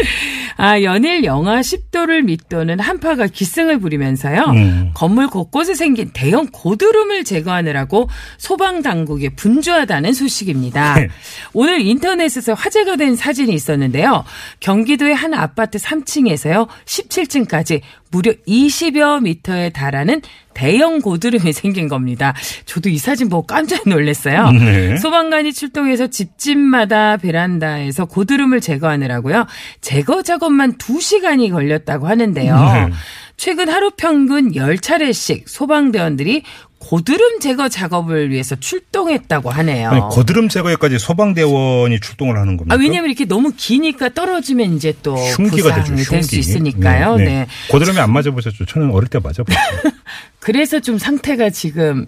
아, 0.57 0.81
연일 0.81 1.23
영하 1.23 1.61
10도를 1.61 2.23
밑도는 2.23 2.79
한파가 2.79 3.27
기승을 3.27 3.79
부리면서요. 3.79 4.41
음. 4.49 4.91
건물 4.93 5.27
곳곳에 5.27 5.75
생긴 5.75 6.11
대형 6.13 6.47
고드름을 6.51 7.23
제거하느라고 7.23 8.09
소방당국에 8.37 9.29
분주하다는 9.29 10.13
소식입니다. 10.13 10.95
네. 10.95 11.07
오늘 11.53 11.81
인터넷에서 11.81 12.53
화제가 12.53 12.97
된 12.97 13.15
사진이 13.15 13.53
있었는데요. 13.53 14.25
경기도의 14.59 15.15
한 15.15 15.33
아파트 15.33 15.77
3층에서요. 15.77 16.67
17층까지 16.85 17.81
무려 18.13 18.31
20여 18.47 19.23
미터에 19.23 19.71
달하는 19.71 20.21
대형 20.53 21.01
고드름이 21.01 21.51
생긴 21.51 21.87
겁니다. 21.87 22.33
저도 22.65 22.89
이 22.89 22.97
사진 22.99 23.27
보고 23.27 23.47
깜짝 23.47 23.89
놀랐어요. 23.89 24.51
네. 24.51 24.97
소방관이 24.97 25.51
출동해서 25.51 26.07
집집마다 26.07 27.17
베란다에서 27.17 28.05
고드름을 28.05 28.61
제거하느라고요. 28.61 29.47
제거 29.81 30.21
작업만 30.21 30.77
2시간이 30.77 31.51
걸렸다고 31.51 32.07
하는데요. 32.07 32.55
네. 32.55 32.89
최근 33.35 33.67
하루 33.67 33.89
평균 33.97 34.51
10차례씩 34.51 35.47
소방대원들이 35.47 36.43
고드름 36.85 37.39
제거 37.39 37.69
작업을 37.69 38.29
위해서 38.29 38.55
출동했다고 38.55 39.49
하네요. 39.49 39.89
아니, 39.89 40.01
고드름 40.11 40.49
제거에까지 40.49 40.99
소방대원이 40.99 41.99
출동을 42.01 42.37
하는 42.37 42.57
겁니까? 42.57 42.75
아, 42.75 42.77
왜냐면 42.77 43.09
이렇게 43.09 43.25
너무 43.25 43.53
기니까 43.55 44.09
떨어지면 44.09 44.73
이제 44.73 44.93
또 45.01 45.15
흉기가 45.15 45.75
되죠. 45.75 45.81
부상이 45.93 46.01
흉기. 46.01 46.09
될수 46.09 46.35
있으니까요. 46.35 47.15
네. 47.15 47.47
고드름이 47.71 47.99
안 47.99 48.11
맞아 48.11 48.31
보셨죠? 48.31 48.65
저는 48.65 48.91
어릴 48.91 49.07
때 49.07 49.19
맞아봤어요. 49.19 49.93
그래서 50.39 50.81
좀 50.81 50.97
상태가 50.97 51.49
지금 51.49 52.05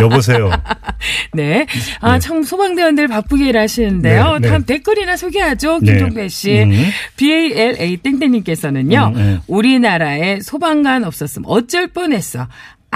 여보세요. 0.00 0.50
네. 1.34 1.66
아, 2.00 2.20
참 2.20 2.44
소방대원들 2.44 3.08
바쁘게 3.08 3.48
일하시는데요. 3.48 4.34
네, 4.34 4.38
네. 4.38 4.48
다음 4.48 4.64
댓글이나 4.64 5.16
소개하죠. 5.16 5.80
네. 5.82 5.92
김종배 5.92 6.28
씨. 6.28 6.62
음. 6.62 6.72
BALA 7.16 7.96
땡땡님께서는요. 7.96 9.12
음, 9.16 9.20
음. 9.20 9.40
우리나라에 9.48 10.40
소방관 10.42 11.02
없었으면 11.02 11.50
어쩔 11.50 11.88
뻔했어. 11.88 12.46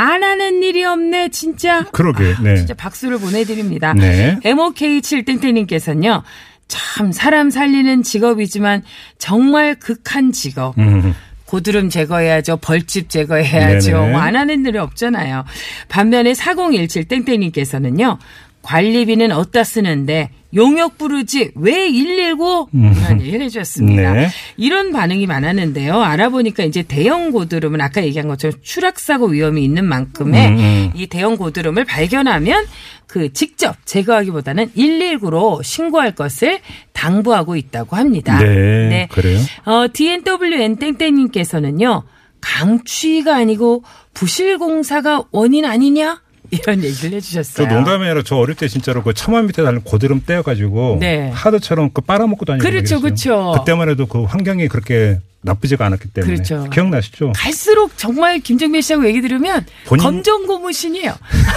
안 0.01 0.23
하는 0.23 0.63
일이 0.63 0.83
없네, 0.85 1.29
진짜. 1.29 1.85
그러게. 1.93 2.35
네. 2.43 2.57
진짜 2.57 2.73
박수를 2.75 3.19
보내드립니다. 3.19 3.93
네. 3.93 4.39
MOK7 4.45 5.27
땡땡님께서는요. 5.27 6.23
참 6.69 7.13
사람 7.13 7.51
살리는 7.51 8.03
직업이지만 8.03 8.83
정말 9.19 9.75
극한 9.75 10.33
직업. 10.33 10.79
음. 10.79 11.15
고드름 11.45 11.91
제거해야죠. 11.91 12.59
벌집 12.59 13.11
제거해야죠. 13.11 13.91
뭐 14.07 14.21
안 14.21 14.37
하는 14.37 14.65
일이 14.65 14.79
없잖아요. 14.79 15.45
반면에 15.89 16.33
4017 16.33 17.05
땡땡님께서는요. 17.07 18.19
관리비는 18.63 19.33
어디다 19.33 19.65
쓰는데 19.65 20.31
용역 20.55 20.99
부르지 20.99 21.53
왜 21.55 21.91
119? 21.91 22.69
이런 22.73 23.21
얘기를 23.21 23.43
해주셨습니다. 23.43 24.13
네. 24.13 24.29
이런 24.57 24.93
반응이 24.93 25.27
많았는데요. 25.27 26.01
알아보니까 26.01 26.65
이제 26.65 26.83
대형 26.83 27.31
고드름은 27.31 27.81
아까 27.81 28.03
얘기한 28.05 28.29
것처럼 28.29 28.59
추락사고 28.63 29.29
위험이 29.29 29.65
있는 29.65 29.85
만큼의 29.85 30.49
음, 30.49 30.59
음. 30.59 30.91
이 30.95 31.07
대형 31.07 31.37
고드름을 31.37 31.85
발견하면 31.85 32.67
그 33.07 33.33
직접 33.33 33.77
제거하기보다는 33.85 34.73
119로 34.73 35.63
신고할 35.63 36.15
것을 36.15 36.61
당부하고 36.93 37.57
있다고 37.57 37.97
합니다. 37.97 38.39
네, 38.43 39.09
그래요? 39.11 39.39
어, 39.65 39.87
DNWN 39.93 40.77
땡땡님께서는요, 40.77 42.05
강추위가 42.41 43.37
아니고 43.37 43.85
부실공사가 44.15 45.25
원인 45.31 45.65
아니냐? 45.65 46.23
이런 46.51 46.83
얘기를 46.83 47.11
저 47.11 47.17
해주셨어요. 47.17 47.69
농담이 47.69 48.05
아니라 48.05 48.23
저 48.25 48.37
어릴 48.37 48.55
때 48.57 48.69
진짜로 48.69 49.03
그 49.03 49.15
처마 49.15 49.43
밑에 49.43 49.63
달린 49.63 49.81
고드름 49.83 50.23
떼어가지고 50.27 50.99
네. 51.01 51.31
하드처럼 51.31 51.91
그 51.93 52.01
빨아먹고 52.01 52.45
다니고 52.45 52.63
그렇죠, 52.63 53.01
그랬어요. 53.01 53.43
그렇죠. 53.43 53.59
그때만 53.61 53.89
해도 53.89 54.07
그 54.07 54.25
환경이 54.25 54.69
그렇게 54.69 55.19
나쁘지가 55.43 55.87
않았기 55.87 56.09
때문에 56.09 56.35
그렇죠. 56.35 56.69
기억나시죠? 56.71 57.33
갈수록 57.35 57.97
정말 57.97 58.41
김정민 58.41 58.83
씨하고 58.83 59.07
얘기 59.07 59.21
들으면 59.23 59.65
본인- 59.87 60.03
검정 60.05 60.47
고무신이에요. 60.47 61.15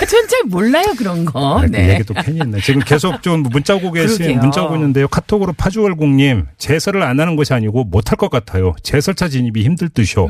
전 0.09 0.23
잘 0.27 0.41
몰라요 0.45 0.85
그런 0.97 1.25
거. 1.25 1.57
아, 1.59 1.61
그 1.61 1.65
네. 1.71 1.95
얘기 1.95 2.03
또 2.05 2.13
괜히 2.13 2.39
있네. 2.39 2.61
지금 2.61 2.81
계속 2.85 3.21
좀 3.21 3.43
문자 3.43 3.75
오고 3.75 3.91
계신. 3.91 4.39
문자 4.39 4.63
오고 4.63 4.75
있는데요. 4.75 5.07
카톡으로 5.09 5.51
파주월국님 5.53 6.45
제설을 6.57 7.03
안 7.03 7.19
하는 7.19 7.35
것이 7.35 7.53
아니고 7.53 7.83
못할 7.83 8.15
것 8.17 8.29
같아요. 8.31 8.73
제설차 8.83 9.27
진입이 9.27 9.63
힘들 9.63 9.89
듯이요. 9.89 10.27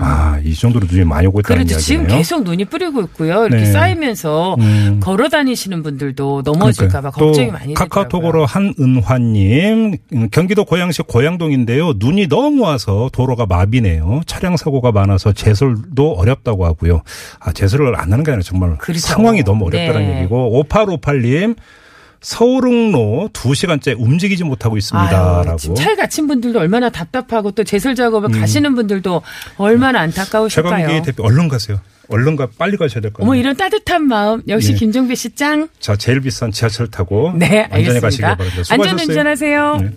아, 0.00 0.38
이 0.44 0.54
정도로 0.54 0.86
눈이 0.90 1.04
많이 1.04 1.26
오고 1.26 1.40
있다는 1.40 1.62
음. 1.62 1.66
그렇죠. 1.66 1.80
지금 1.84 2.00
이야기네요. 2.02 2.18
계속 2.18 2.42
눈이 2.44 2.64
뿌리고 2.66 3.00
있고요. 3.02 3.46
이렇게 3.46 3.64
네. 3.64 3.72
쌓이면서 3.72 4.54
음. 4.60 5.00
걸어 5.02 5.28
다니시는 5.28 5.82
분들도 5.82 6.42
넘어질까봐. 6.44 7.10
걱정이 7.10 7.46
또 7.48 7.52
많이 7.52 7.74
카카오톡으로 7.74 8.46
되더라고요. 8.46 8.46
한은화님 8.46 9.96
음, 10.14 10.28
경기도 10.30 10.64
고양시 10.64 11.02
고양동인데요. 11.02 11.94
눈이 11.96 12.28
너무 12.28 12.67
와서 12.68 13.10
도로가 13.12 13.46
마비네요. 13.46 14.20
차량 14.26 14.56
사고가 14.56 14.92
많아서 14.92 15.32
제설도 15.32 16.12
어렵다고 16.12 16.64
하고요. 16.66 17.02
아 17.40 17.52
제설을 17.52 17.96
안 17.96 18.12
하는 18.12 18.24
게 18.24 18.30
아니라 18.30 18.42
정말 18.42 18.76
그렇죠. 18.78 19.00
상황이 19.00 19.42
너무 19.42 19.66
어렵다는 19.66 20.06
네. 20.06 20.18
얘기고 20.20 20.64
5858님 20.68 21.56
서울흥로 22.20 23.30
2시간째 23.32 23.94
움직이지 23.98 24.42
못하고 24.44 24.76
있습니다라고. 24.76 25.74
차에 25.74 25.94
갇힌 25.94 26.26
분들도 26.26 26.58
얼마나 26.58 26.90
답답하고 26.90 27.52
또 27.52 27.62
제설 27.62 27.94
작업을 27.94 28.30
음. 28.34 28.40
가시는 28.40 28.74
분들도 28.74 29.22
얼마나 29.56 30.00
안타까우실까요? 30.00 30.86
최강기 30.88 31.06
대표 31.06 31.22
얼른 31.24 31.48
가세요. 31.48 31.78
얼른 32.08 32.36
가 32.36 32.48
빨리 32.58 32.76
가셔야 32.76 33.00
될것 33.02 33.20
어머 33.22 33.30
같아요. 33.30 33.40
이런 33.40 33.56
따뜻한 33.56 34.02
마음 34.08 34.42
역시 34.48 34.72
네. 34.72 34.78
김종배 34.78 35.14
씨 35.14 35.34
짱. 35.36 35.68
자 35.78 35.94
제일 35.94 36.20
비싼 36.20 36.50
지하철 36.50 36.88
타고 36.90 37.32
네, 37.36 37.68
안전히 37.70 38.00
가시길. 38.00 38.22
바랍니다. 38.22 38.64
수고하셨어요. 38.64 38.74
안전 38.92 38.98
운전하세요. 39.08 39.76
네. 39.76 39.90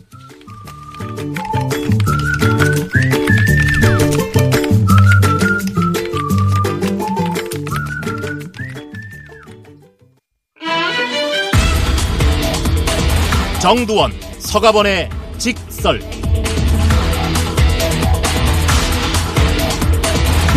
정두원, 13.61 14.11
서가번의 14.39 15.07
직설. 15.37 15.99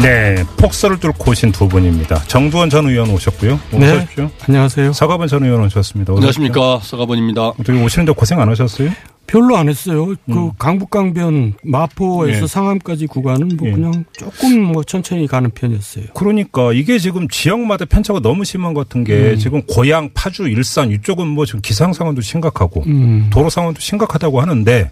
네, 0.03 0.43
폭설을 0.57 0.99
뚫고 1.01 1.33
오신 1.33 1.53
두 1.53 1.69
분입니다. 1.69 2.23
정두원 2.23 2.71
전 2.71 2.87
의원 2.89 3.11
오셨고요. 3.11 3.61
네. 3.73 3.95
오십시오. 3.99 4.31
안녕하세요. 4.49 4.95
서가번 4.95 5.29
전 5.29 5.45
의원 5.45 5.63
오셨습니다. 5.65 6.15
어서 6.15 6.27
오십시오. 6.27 6.45
안녕하십니까. 6.47 6.81
서가번입니다. 6.83 7.49
어떻게 7.49 7.73
오시는데 7.73 8.13
고생 8.13 8.41
안 8.41 8.49
하셨어요? 8.49 8.89
별로 9.27 9.57
안 9.57 9.69
했어요. 9.69 10.15
그 10.27 10.51
강북강변 10.59 11.55
마포에서 11.65 12.39
음. 12.39 12.43
예. 12.43 12.47
상암까지 12.47 13.07
구간은 13.07 13.57
뭐 13.57 13.69
예. 13.69 13.73
그냥 13.73 14.05
조금 14.13 14.63
뭐 14.63 14.83
천천히 14.85 15.27
가는 15.27 15.51
편이었어요. 15.51 16.07
그러니까 16.15 16.73
이게 16.73 16.99
지금 16.99 17.29
지역마다 17.29 17.85
편차가 17.85 18.21
너무 18.21 18.45
심한 18.45 18.75
것 18.75 18.89
같은 18.89 19.05
게 19.05 19.33
음. 19.33 19.37
지금 19.39 19.63
고양, 19.63 20.11
파주, 20.15 20.49
일산 20.49 20.91
이쪽은 20.91 21.27
뭐 21.27 21.47
지금 21.47 21.61
기상 21.61 21.93
상황도 21.93 22.21
심각하고 22.21 22.85
음. 22.87 23.29
도로 23.31 23.51
상황도 23.51 23.81
심각하다고 23.81 24.41
하는데 24.41 24.91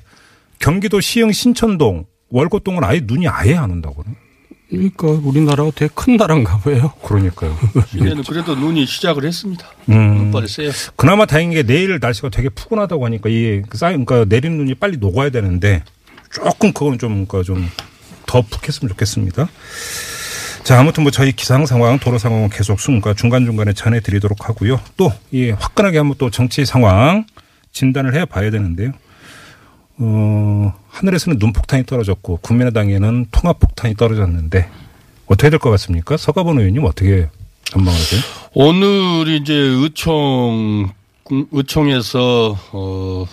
경기도 0.59 1.01
시흥 1.01 1.33
신천동 1.33 2.05
월곡동은 2.31 2.85
아예 2.85 3.01
눈이 3.05 3.29
아예 3.29 3.55
안 3.55 3.71
온다고 3.71 4.03
그래요. 4.03 4.17
그러니까 4.73 5.09
우리나라가 5.09 5.71
되게 5.75 5.93
큰 5.95 6.17
나라인가 6.17 6.59
봐요. 6.59 6.93
그러니까요. 7.03 7.57
이제는 7.95 8.23
그래도 8.23 8.55
눈이 8.55 8.87
시작을 8.87 9.25
했습니다. 9.25 9.67
음. 9.91 9.95
눈발이 10.17 10.49
세요. 10.49 10.71
그나마 10.97 11.27
다행인 11.27 11.53
게 11.53 11.63
내일 11.63 11.99
날씨가 12.01 12.31
되게 12.31 12.49
푸근하다고 12.49 13.05
하니까 13.05 13.29
이 13.29 13.63
쌓인 13.75 14.07
그러니까 14.07 14.25
내린 14.35 14.57
눈이 14.57 14.77
빨리 14.77 14.97
녹아야 14.97 15.29
되는데 15.29 15.85
조금 16.31 16.73
그거는 16.73 16.99
좀 16.99 17.27
그러니까 17.27 17.43
좀더 17.43 18.43
푹했으면 18.49 18.89
좋겠습니다. 18.89 19.49
자 20.65 20.81
아무튼 20.81 21.03
뭐 21.03 21.13
저희 21.13 21.33
기상 21.33 21.67
상황, 21.67 21.99
도로 21.99 22.17
상황은 22.17 22.49
계속 22.49 22.81
순간 22.81 23.15
중간 23.15 23.45
중간에 23.45 23.75
전해드리도록 23.75 24.49
하고요. 24.49 24.81
또이 24.97 25.51
화끈하게 25.51 25.99
한번 25.99 26.17
또 26.17 26.31
정치 26.31 26.65
상황 26.65 27.27
진단을 27.73 28.15
해 28.15 28.25
봐야 28.25 28.51
되는데요. 28.51 28.93
어 30.05 30.75
하늘에서는 30.91 31.39
눈폭탄이 31.39 31.87
떨어졌고 31.87 32.39
국민의당에는 32.43 33.27
통합폭탄이 33.31 33.95
떨어졌는데 33.95 34.69
어떻게 35.27 35.49
될 35.51 35.59
것 35.61 35.71
같습니까? 35.71 36.17
서가본 36.17 36.59
의원님 36.59 36.85
어떻게 36.85 37.29
전망하세요? 37.65 38.21
오늘 38.55 39.29
이제 39.41 39.55
의총, 39.55 40.91
의총에서, 41.53 42.59
어, 42.73 43.25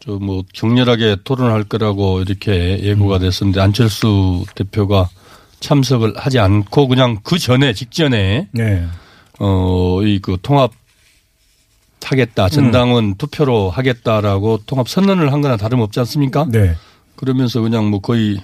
저뭐 0.00 0.44
격렬하게 0.54 1.16
토론할 1.24 1.64
거라고 1.64 2.20
이렇게 2.22 2.80
예고가 2.82 3.18
됐었는데 3.18 3.60
안철수 3.60 4.44
대표가 4.54 5.08
참석을 5.60 6.14
하지 6.16 6.38
않고 6.38 6.86
그냥 6.88 7.18
그 7.24 7.38
전에, 7.38 7.72
직전에, 7.74 8.48
네. 8.52 8.86
어, 9.40 10.00
이 10.04 10.20
그 10.22 10.38
통합 10.40 10.70
하겠다. 12.02 12.48
전당원 12.48 13.16
투표로 13.16 13.70
하겠다라고 13.70 14.60
통합 14.66 14.88
선언을 14.88 15.32
한 15.32 15.40
거나 15.40 15.56
다름없지 15.56 15.98
않습니까? 16.00 16.46
네. 16.48 16.74
그러면서 17.16 17.60
그냥 17.60 17.88
뭐 17.90 18.00
거의 18.00 18.38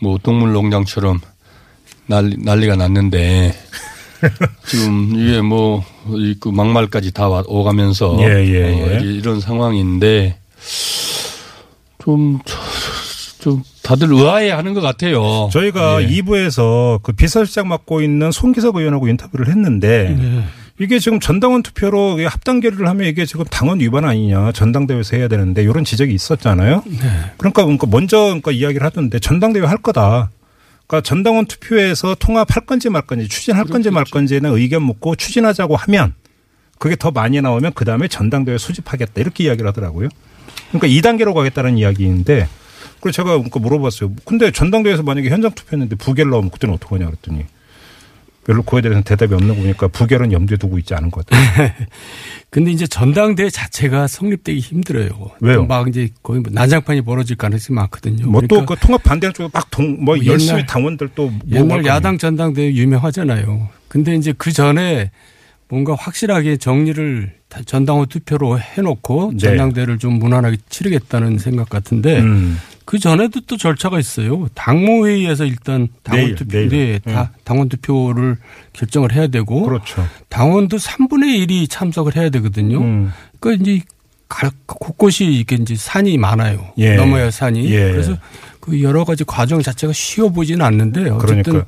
뭐 0.00 0.18
동물 0.22 0.52
농장처럼 0.52 1.20
난리, 2.06 2.36
난리가 2.38 2.76
났는데 2.76 3.54
지금 4.66 5.12
이게 5.16 5.40
뭐이그 5.40 6.48
막말까지 6.50 7.12
다 7.12 7.28
와- 7.28 7.44
오가면서 7.46 8.16
예, 8.20 8.44
예, 8.46 8.52
예. 8.54 8.96
어, 8.96 9.00
이- 9.00 9.16
이런 9.16 9.40
상황인데 9.40 10.38
좀, 12.02 12.40
좀 13.40 13.62
다들 13.82 14.12
의아해 14.12 14.50
하는 14.50 14.74
것 14.74 14.80
같아요. 14.80 15.48
저희가 15.52 16.02
예. 16.02 16.08
2부에서 16.08 17.00
그 17.02 17.12
비서실장 17.12 17.68
맡고 17.68 18.02
있는 18.02 18.32
송기석 18.32 18.76
의원하고 18.76 19.08
인터뷰를 19.08 19.48
했는데 19.48 20.16
네. 20.18 20.44
이게 20.78 20.98
지금 20.98 21.20
전당원 21.20 21.62
투표로 21.62 22.18
합당 22.26 22.60
결의를 22.60 22.88
하면 22.88 23.06
이게 23.06 23.24
지금 23.26 23.44
당원 23.44 23.80
위반 23.80 24.04
아니냐 24.04 24.52
전당대회에서 24.52 25.16
해야 25.16 25.28
되는데 25.28 25.62
이런 25.62 25.84
지적이 25.84 26.14
있었잖아요. 26.14 26.82
그러니까 27.36 27.64
그러니까 27.64 27.86
먼저 27.86 28.18
그러니까 28.18 28.52
이야기를 28.52 28.84
하던데 28.84 29.18
전당대회 29.18 29.64
할 29.64 29.78
거다. 29.78 30.30
그러니까 30.86 31.06
전당원 31.06 31.46
투표에서 31.46 32.16
통합할 32.18 32.66
건지 32.66 32.88
말 32.90 33.02
건지 33.02 33.28
추진할 33.28 33.64
건지 33.64 33.90
말 33.90 34.04
건지는 34.04 34.52
의견 34.54 34.82
묻고 34.82 35.16
추진하자고 35.16 35.76
하면 35.76 36.14
그게 36.78 36.96
더 36.96 37.10
많이 37.10 37.40
나오면 37.40 37.72
그 37.74 37.84
다음에 37.84 38.08
전당대회 38.08 38.58
수집하겠다 38.58 39.12
이렇게 39.20 39.44
이야기를 39.44 39.68
하더라고요. 39.68 40.08
그러니까 40.70 40.88
2단계로 40.88 41.34
가겠다는 41.34 41.78
이야기인데 41.78 42.48
그래서 43.00 43.16
제가 43.16 43.30
그러니까 43.36 43.60
물어봤어요. 43.60 44.12
근데 44.24 44.50
전당대회에서 44.50 45.02
만약에 45.02 45.28
현장 45.28 45.52
투표했는데 45.52 45.96
부결 45.96 46.30
나오면 46.30 46.50
그때는 46.50 46.74
어떡하냐 46.74 47.06
그랬더니 47.06 47.44
별로 48.44 48.62
그거에 48.62 48.80
대해서는 48.82 49.04
대답이 49.04 49.34
없는 49.34 49.54
거 49.54 49.62
보니까 49.62 49.88
부결은 49.88 50.32
염두에 50.32 50.56
두고 50.56 50.78
있지 50.78 50.94
않은 50.94 51.10
것 51.10 51.24
같아요. 51.26 51.70
근데 52.50 52.70
이제 52.72 52.86
전당대회 52.86 53.48
자체가 53.50 54.06
성립되기 54.08 54.58
힘들어요. 54.58 55.08
왜요? 55.40 55.64
막 55.66 55.88
이제 55.88 56.08
거의 56.22 56.40
뭐 56.40 56.50
난장판이 56.52 57.02
벌어질 57.02 57.36
가능성이 57.36 57.76
많거든요. 57.76 58.26
뭐 58.26 58.40
또 58.42 58.48
그러니까 58.48 58.74
그 58.74 58.80
통합 58.80 59.02
반대하는 59.04 59.32
쪽에 59.34 59.48
막 59.52 59.70
동, 59.70 60.04
뭐뭐 60.04 60.24
열심히 60.26 60.52
옛날- 60.54 60.66
당원들 60.66 61.10
또 61.14 61.32
옛날 61.50 61.86
야당 61.86 62.18
전당대회 62.18 62.74
유명하잖아요. 62.74 63.68
근데 63.88 64.14
이제 64.16 64.34
그 64.36 64.52
전에 64.52 65.10
뭔가 65.68 65.94
확실하게 65.94 66.56
정리를 66.58 67.32
다 67.48 67.60
전당원 67.64 68.06
투표로 68.08 68.58
해놓고 68.58 69.32
네. 69.34 69.38
전당대회를 69.38 69.98
좀 69.98 70.14
무난하게 70.18 70.56
치르겠다는 70.68 71.38
생각 71.38 71.68
같은데. 71.70 72.20
음. 72.20 72.58
그 72.84 72.98
전에도 72.98 73.40
또 73.46 73.56
절차가 73.56 73.98
있어요. 73.98 74.48
당무 74.54 75.06
회의에서 75.06 75.44
일단 75.44 75.88
당원 76.02 76.24
내일, 76.24 76.34
투표, 76.34 76.50
내일. 76.58 76.68
네, 76.68 76.98
다 77.12 77.30
당원 77.44 77.68
투표를 77.68 78.36
결정을 78.72 79.12
해야 79.12 79.26
되고 79.28 79.62
그렇죠. 79.62 80.06
당원도 80.28 80.76
3분의 80.78 81.46
1이 81.46 81.70
참석을 81.70 82.16
해야 82.16 82.28
되거든요. 82.30 82.80
음. 82.80 83.12
그러니까 83.40 83.62
이제 83.70 83.84
갈- 84.28 84.50
곳곳이 84.66 85.26
이게 85.26 85.56
이제 85.56 85.74
산이 85.76 86.16
많아요. 86.18 86.72
예. 86.78 86.94
넘어야 86.96 87.24
할 87.24 87.32
산이. 87.32 87.70
예. 87.70 87.90
그래서 87.92 88.16
그 88.60 88.80
여러 88.82 89.04
가지 89.04 89.24
과정 89.24 89.60
자체가 89.62 89.92
쉬워 89.92 90.30
보지는 90.30 90.64
않는데 90.64 91.10
어쨌든 91.10 91.42
그러니까요. 91.42 91.64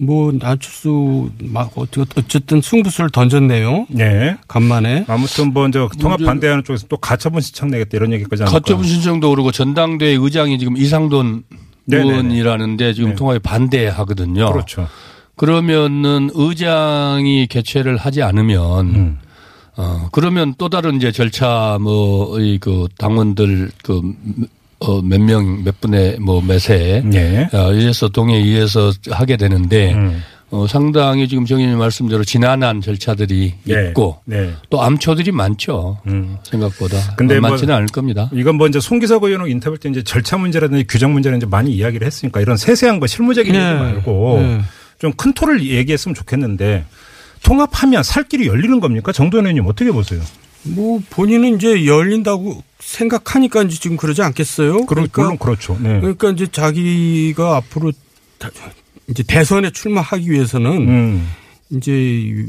뭐 0.00 0.32
안철수 0.42 1.30
막 1.42 1.72
어쨌- 1.76 2.06
어쨌든 2.16 2.60
승부수를 2.62 3.10
던졌네요. 3.10 3.86
예. 3.98 4.36
간만에. 4.48 5.04
아무튼 5.08 5.52
뭐 5.52 5.68
이제 5.68 5.78
통합 5.98 6.18
반대하는 6.24 6.64
쪽에서 6.64 6.86
또 6.88 6.96
가처분 6.96 7.40
신청 7.42 7.68
내겠다 7.70 7.90
이런 7.98 8.12
얘기까지 8.12 8.42
하니까. 8.44 8.58
가처분 8.58 8.86
신청도 8.86 9.28
그러고 9.30 9.52
전당대회 9.52 10.16
의장이 10.18 10.58
지금 10.58 10.76
이상돈 10.78 11.44
네네네. 11.84 12.10
의원이라는데 12.10 12.94
지금 12.94 13.10
네. 13.10 13.14
통합에 13.16 13.38
반대하거든요. 13.40 14.52
그렇죠. 14.52 14.88
그러면은 15.36 16.30
의장이 16.34 17.46
개최를 17.48 17.96
하지 17.96 18.22
않으면 18.22 18.86
음. 18.94 19.18
어 19.76 20.08
그러면 20.12 20.54
또 20.58 20.68
다른 20.68 20.96
이제 20.96 21.12
절차 21.12 21.78
뭐이그 21.80 22.88
당원들 22.98 23.70
그 23.82 24.00
어, 24.80 25.02
몇 25.02 25.20
명, 25.20 25.62
몇 25.62 25.80
분의 25.80 26.18
뭐 26.20 26.40
매세, 26.42 27.02
예. 27.12 27.48
어, 27.52 27.72
이래서 27.72 28.08
동에 28.08 28.36
의해서 28.36 28.92
하게 29.10 29.36
되는데, 29.36 29.92
음. 29.92 30.22
어, 30.50 30.66
상당히 30.66 31.28
지금 31.28 31.44
정의님 31.44 31.78
말씀대로 31.78 32.24
지난한 32.24 32.80
절차들이 32.80 33.54
예. 33.68 33.88
있고, 33.88 34.20
네. 34.24 34.52
또 34.70 34.82
암초들이 34.82 35.32
많죠. 35.32 35.98
음. 36.06 36.38
생각보다. 36.44 36.96
근데 37.16 37.38
뭐- 37.38 37.50
많지는 37.50 37.74
않을 37.74 37.86
겁니다. 37.88 38.30
이건 38.32 38.56
뭐 38.56 38.66
이제 38.66 38.80
송기석 38.80 39.22
의원하고 39.24 39.48
인터뷰 39.50 39.78
때 39.78 39.90
이제 39.90 40.02
절차 40.02 40.38
문제라든지 40.38 40.84
규정 40.88 41.12
문제는 41.12 41.36
이제 41.38 41.46
많이 41.46 41.72
이야기를 41.72 42.06
했으니까 42.06 42.40
이런 42.40 42.56
세세한 42.56 43.00
거 43.00 43.06
실무적인 43.06 43.52
네. 43.52 43.58
얘기 43.58 43.74
말고 43.78 44.38
네. 44.40 44.60
좀큰 44.98 45.34
틀을 45.34 45.64
얘기했으면 45.66 46.14
좋겠는데 46.14 46.84
통합하면 47.42 48.02
살 48.02 48.24
길이 48.24 48.46
열리는 48.46 48.80
겁니까? 48.80 49.12
정도현 49.12 49.44
의원님 49.44 49.66
어떻게 49.66 49.90
보세요? 49.92 50.20
뭐 50.62 51.00
본인은 51.10 51.56
이제 51.56 51.86
열린다고 51.86 52.62
생각하니까 52.94 53.62
이제 53.62 53.78
지금 53.78 53.96
그러지 53.96 54.20
않겠어요? 54.22 54.86
그럼 54.86 55.06
물론 55.14 55.38
그렇죠. 55.38 55.76
네. 55.80 56.00
그러니까 56.00 56.30
이제 56.30 56.46
자기가 56.48 57.56
앞으로 57.56 57.92
다- 58.38 58.50
이제 59.08 59.22
대선에 59.22 59.70
출마하기 59.70 60.30
위해서는 60.30 60.88
음. 60.88 61.28
이제 61.70 62.46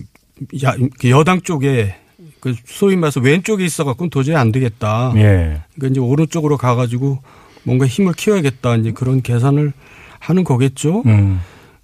야- 0.63 0.75
여당 1.05 1.41
쪽에 1.41 1.95
그 2.39 2.55
소위 2.65 2.95
말해서 2.95 3.19
왼쪽에 3.19 3.63
있어 3.65 3.83
갖고는 3.83 4.09
도저히 4.09 4.35
안 4.35 4.51
되겠다. 4.51 5.13
예. 5.15 5.61
그러니까 5.75 5.87
이제 5.91 5.99
오른쪽으로 5.99 6.57
가 6.57 6.73
가지고 6.75 7.19
뭔가 7.63 7.85
힘을 7.85 8.13
키워야겠다. 8.13 8.77
이제 8.77 8.91
그런 8.91 9.21
계산을 9.21 9.73
하는 10.19 10.43
거겠죠. 10.43 11.03
음. 11.05 11.39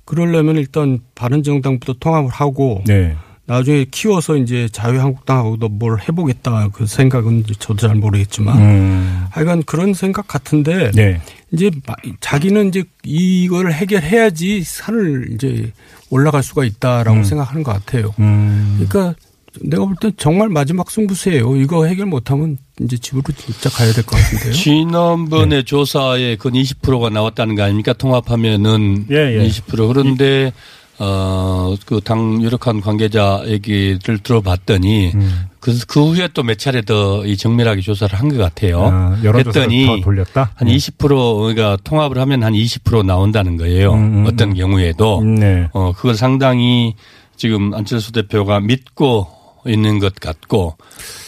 그러려면 0.05 0.55
일단 0.55 0.99
바른 1.13 1.43
정당부터 1.43 1.95
통합을 1.99 2.29
하고 2.31 2.81
네. 2.87 3.15
나중에 3.47 3.86
키워서 3.89 4.36
이제 4.38 4.67
자유한국당하고도 4.71 5.69
뭘 5.69 5.99
해보겠다. 6.01 6.69
그 6.73 6.86
생각은 6.86 7.45
저도 7.60 7.88
잘 7.88 7.95
모르겠지만 7.95 8.57
음. 8.57 9.25
하여간 9.31 9.63
그런 9.63 9.93
생각 9.93 10.27
같은데 10.27 10.91
네. 10.91 11.21
이제 11.53 11.71
마- 11.88 11.95
자기는 12.19 12.67
이제 12.67 12.83
이걸 13.03 13.71
해결해야지 13.71 14.63
산을 14.65 15.29
이제 15.33 15.71
올라갈 16.10 16.43
수가 16.43 16.65
있다라고 16.65 17.23
생각하는 17.23 17.63
것 17.63 17.71
같아요. 17.71 18.13
음. 18.19 18.86
그러니까 18.86 19.17
내가 19.62 19.86
볼땐 19.86 20.12
정말 20.17 20.49
마지막 20.49 20.91
승부수예요. 20.91 21.55
이거 21.55 21.86
해결 21.86 22.05
못하면 22.05 22.57
이제 22.81 22.95
집으로 22.97 23.23
진짜 23.36 23.69
가야 23.69 23.91
될 23.93 24.03
것 24.05 24.17
같은데요. 24.17 24.51
지난번에 24.53 25.63
조사에 25.63 26.36
그 26.36 26.49
20%가 26.49 27.10
나왔다는 27.10 27.55
거 27.55 27.63
아닙니까? 27.63 27.93
통합하면은 27.93 29.05
예, 29.10 29.39
예. 29.41 29.47
20% 29.47 29.88
그런데 29.88 30.51
어 30.99 31.75
그 31.86 32.01
당 32.01 32.41
유력한 32.41 32.81
관계자 32.81 33.41
얘기를 33.45 34.17
들어봤더니 34.19 35.12
음. 35.13 35.45
그, 35.60 35.77
그 35.88 36.12
후에 36.12 36.29
또 36.33 36.43
몇 36.43 36.57
차례 36.57 36.81
더 36.81 37.23
이 37.25 37.36
정밀하게 37.38 37.81
조사를 37.81 38.17
한 38.17 38.29
것 38.29 38.38
같아요. 38.38 38.88
아, 38.91 39.17
했더니 39.36 39.86
더 39.86 39.99
돌렸다? 40.01 40.51
한 40.55 40.67
네. 40.67 40.75
20% 40.75 40.97
그러니까 41.39 41.77
통합을 41.83 42.17
하면 42.19 42.43
한 42.43 42.53
20% 42.53 43.05
나온다는 43.05 43.57
거예요. 43.57 43.93
음, 43.93 43.99
음, 44.19 44.25
어떤 44.27 44.53
경우에도 44.53 45.21
네. 45.23 45.69
어 45.73 45.91
그걸 45.95 46.15
상당히 46.15 46.95
지금 47.36 47.73
안철수 47.73 48.12
대표가 48.12 48.60
믿고 48.60 49.27
있는 49.67 49.99
것 49.99 50.15
같고 50.15 50.77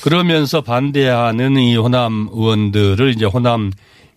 그러면서 0.02 0.62
반대하는 0.62 1.58
이 1.58 1.76
호남 1.76 2.30
의원들을 2.32 3.10
이제 3.16 3.26
호남 3.26 3.72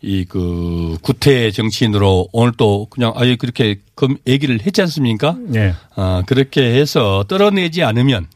이 0.04 0.24
그 0.28 0.96
구태 1.00 1.50
정치인으로 1.52 2.28
오늘 2.32 2.52
또 2.56 2.86
그냥 2.90 3.12
아예 3.14 3.36
그렇게 3.36 3.76
검- 3.94 4.16
얘기를 4.26 4.60
했지 4.60 4.80
않습니까? 4.82 5.36
네. 5.38 5.74
아 5.94 6.22
그렇게 6.26 6.60
해서 6.74 7.24
떨어내지 7.28 7.84
않으면 7.84 8.26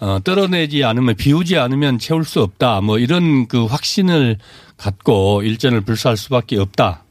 어 0.00 0.18
떨어내지 0.22 0.84
않으면 0.84 1.14
비우지 1.16 1.56
않으면 1.56 1.98
채울 1.98 2.24
수 2.24 2.42
없다. 2.42 2.80
뭐 2.82 2.98
이런 2.98 3.46
그 3.48 3.64
확신을 3.64 4.36
갖고 4.76 5.42
일전을 5.42 5.80
불사할 5.82 6.16
수밖에 6.18 6.58
없다. 6.58 7.04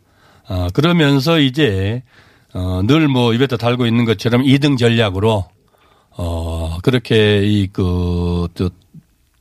아 0.47 0.69
그러면서 0.73 1.39
이제 1.39 2.03
어 2.53 2.81
늘 2.83 3.07
뭐 3.07 3.33
입에다 3.33 3.57
달고 3.57 3.85
있는 3.87 4.05
것처럼 4.05 4.43
2등 4.43 4.77
전략으로 4.77 5.45
어 6.17 6.77
그렇게 6.83 7.41
이그저 7.47 8.69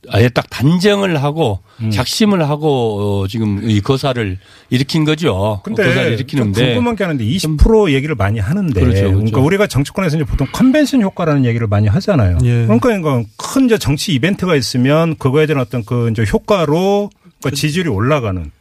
아예 0.09 0.29
딱 0.29 0.49
단정을 0.49 1.21
하고 1.21 1.59
음. 1.81 1.91
작심을 1.91 2.49
하고 2.49 3.21
어, 3.21 3.27
지금 3.27 3.69
이 3.69 3.81
거사를 3.81 4.37
일으킨 4.69 5.05
거죠. 5.05 5.61
근데 5.63 5.83
거사를 5.83 6.03
좀 6.03 6.13
일으키는데 6.13 6.65
궁금한 6.67 6.95
게 6.95 7.03
하는데 7.03 7.23
20% 7.23 7.91
얘기를 7.91 8.15
많이 8.15 8.39
하는데 8.39 8.73
그렇죠, 8.73 8.99
그렇죠. 9.01 9.15
그러니까 9.15 9.41
우리가 9.41 9.67
정치권에서 9.67 10.17
이제 10.17 10.25
보통 10.25 10.47
컨벤션 10.51 11.01
효과라는 11.03 11.45
얘기를 11.45 11.67
많이 11.67 11.87
하잖아요. 11.87 12.39
예. 12.43 12.63
그러니까 12.63 12.95
이건 12.95 13.25
큰 13.37 13.65
이제 13.65 13.77
정치 13.77 14.13
이벤트가 14.13 14.55
있으면 14.55 15.15
그거에 15.17 15.45
대한 15.45 15.61
어떤 15.61 15.85
그 15.85 16.09
이제 16.09 16.25
효과로 16.31 17.11
그 17.43 17.51
지지율이 17.51 17.89
올라가는. 17.89 18.51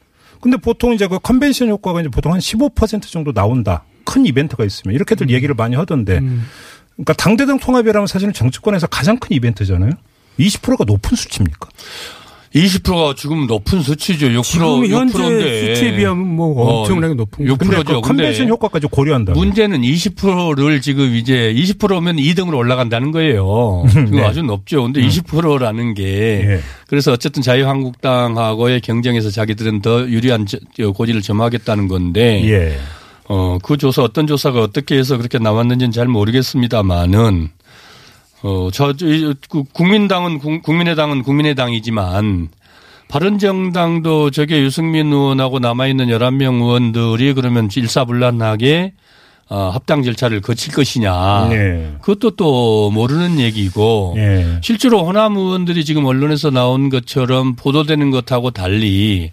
근데 0.41 0.57
보통 0.59 0.93
이제 0.93 1.07
그 1.07 1.19
컨벤션 1.19 1.69
효과가 1.69 2.01
이제 2.01 2.11
보통 2.11 2.33
한 2.33 2.41
15% 2.41 3.03
정도 3.11 3.33
나온다. 3.33 3.85
큰 4.05 4.27
이벤트가 4.27 4.65
있으면 4.65 4.95
이렇게들 4.95 5.27
음. 5.27 5.31
얘기를 5.31 5.55
많이 5.55 5.75
하던데. 5.77 6.21
그러니까 6.97 7.13
당대당 7.15 7.59
통합이라면 7.59 8.07
사실은 8.07 8.33
정치권에서 8.35 8.87
가장 8.89 9.19
큰 9.19 9.35
이벤트잖아요. 9.37 9.93
20%가 10.39 10.85
높은 10.85 11.17
수치입니까? 11.17 11.69
20%가 12.55 13.15
지금 13.17 13.47
높은 13.47 13.81
수치죠. 13.81 14.27
6%, 14.27 14.43
지금 14.43 14.87
현재 14.87 15.19
6%인데. 15.19 15.75
수치에 15.75 15.97
비하면 15.97 16.35
뭐 16.35 16.81
엄청나게 16.81 17.15
높은 17.15 17.47
거죠. 17.47 17.55
6%죠. 17.55 17.85
근데 17.85 17.95
그 17.95 18.01
컨벤션 18.01 18.49
효과까지 18.49 18.89
고려한다. 18.91 19.35
문제는 19.35 19.83
20%를 19.83 20.81
지금 20.81 21.15
이제 21.15 21.55
20%면 21.55 22.17
2등으로 22.17 22.57
올라간다는 22.57 23.13
거예요. 23.13 23.85
지금 23.91 24.11
네. 24.11 24.25
아주 24.25 24.43
높죠. 24.43 24.83
근데 24.83 25.01
20%라는 25.01 25.95
게 25.95 26.03
예. 26.05 26.61
그래서 26.89 27.13
어쨌든 27.13 27.41
자유한국당하고의 27.41 28.81
경쟁에서 28.81 29.31
자기들은 29.31 29.81
더 29.83 30.09
유리한 30.09 30.45
고지를 30.95 31.23
점하겠다는 31.23 31.87
건데 31.87 32.43
예. 32.51 32.77
어, 33.29 33.59
그 33.63 33.77
조사 33.77 34.03
어떤 34.03 34.27
조사가 34.27 34.61
어떻게 34.61 34.97
해서 34.99 35.17
그렇게 35.17 35.39
나왔는지는 35.39 35.93
잘 35.93 36.09
모르겠습니다만은 36.09 37.51
어, 38.43 38.69
저, 38.73 38.93
저, 38.95 39.07
이, 39.07 39.35
그 39.49 39.63
국민당은 39.73 40.39
국- 40.39 40.63
국민의당은 40.63 41.23
국민의당이지만 41.23 42.49
바른정당도 43.09 44.31
저게 44.31 44.61
유승민 44.63 45.13
의원하고 45.13 45.59
남아있는 45.59 46.07
11명 46.07 46.63
의원들이 46.63 47.35
그러면 47.35 47.69
일사불란하게 47.75 48.93
어, 49.49 49.71
합당 49.75 50.03
절차를 50.05 50.41
거칠 50.43 50.73
것이냐. 50.73 51.49
네. 51.51 51.93
그것도 52.01 52.37
또 52.37 52.91
모르는 52.93 53.41
얘기고 53.41 54.15
예. 54.17 54.61
실제로 54.63 55.05
호남 55.05 55.37
의원들이 55.37 55.85
지금 55.85 56.05
언론에서 56.05 56.51
나온 56.51 56.89
것처럼 56.89 57.57
보도되는 57.57 58.11
것하고 58.13 58.53
달리 58.53 59.33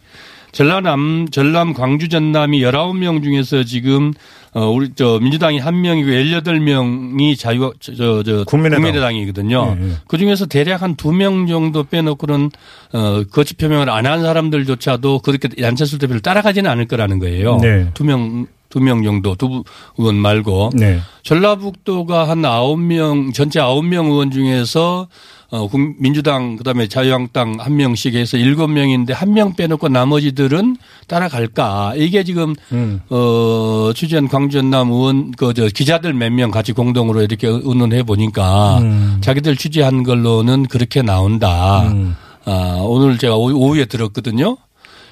전남 0.52 1.28
전남 1.30 1.74
광주 1.74 2.10
전남이 2.10 2.62
19명 2.62 3.24
중에서 3.24 3.64
지금 3.64 4.12
어 4.54 4.70
우리 4.70 4.90
저 4.96 5.20
민주당이 5.22 5.60
한 5.60 5.82
명이고 5.82 6.10
18명이 6.10 7.38
자유 7.38 7.74
저저 7.80 8.24
저 8.24 8.44
국민의당. 8.46 8.82
국민의당이거든요. 8.82 9.78
예, 9.80 9.86
예. 9.90 9.92
그 10.08 10.18
중에서 10.18 10.46
대략 10.46 10.82
한 10.82 10.96
두 10.96 11.12
명 11.12 11.46
정도 11.48 11.84
빼놓고는 11.84 12.50
어 12.94 13.24
거취 13.32 13.56
표명을 13.56 13.90
안 13.90 14.06
한 14.08 14.22
사람들조차도 14.22 15.20
그렇게 15.20 15.50
안철수 15.66 15.98
대표를 16.00 16.22
따라가지는 16.22 16.70
않을 16.72 16.88
거라는 16.88 17.20
거예요. 17.20 17.58
네. 17.62 17.90
두명두명 17.94 19.04
정도 19.04 19.36
두 19.36 19.64
의원 19.98 20.16
말고 20.16 20.72
네. 20.76 21.00
전라북도가 21.24 22.28
한 22.30 22.44
아홉 22.46 22.80
명 22.80 23.32
전체 23.34 23.60
아홉 23.60 23.84
명 23.86 24.08
의원 24.08 24.32
중에서 24.32 25.08
어 25.50 25.68
국- 25.70 25.96
민주당 26.00 26.58
그다음에 26.58 26.88
자유한국당 26.88 27.56
한 27.60 27.76
명씩 27.78 28.16
해서 28.16 28.36
일곱 28.38 28.68
명인데 28.68 29.14
한 29.14 29.34
명 29.34 29.56
빼놓고 29.56 29.88
나머지들은 29.88 30.76
따라갈까 31.08 31.94
이게 31.96 32.24
지금 32.26 32.54
음. 32.74 33.00
어 33.10 33.92
취재한 33.96 34.28
광주 34.28 34.58
전남 34.58 34.92
의원 34.92 35.32
그 35.32 35.54
저 35.54 35.68
기자들 35.68 36.14
몇 36.14 36.32
명 36.34 36.52
같이 36.52 36.74
공동으로 36.74 37.22
이렇게 37.22 37.48
의논해 37.48 38.04
보니까 38.04 38.80
음. 38.80 39.18
자기들 39.22 39.56
취재한 39.56 40.04
걸로는 40.04 40.66
그렇게 40.68 41.02
나온다. 41.02 41.88
음. 41.88 42.16
아 42.46 42.80
오늘 42.82 43.18
제가 43.18 43.36
오후- 43.36 43.56
오후에 43.56 43.86
들었거든요. 43.86 44.58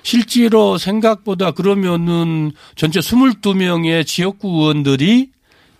실제로 0.03 0.77
생각보다 0.77 1.51
그러면은 1.51 2.51
전체 2.75 2.99
22명의 2.99 4.05
지역구 4.05 4.49
의원들이 4.49 5.29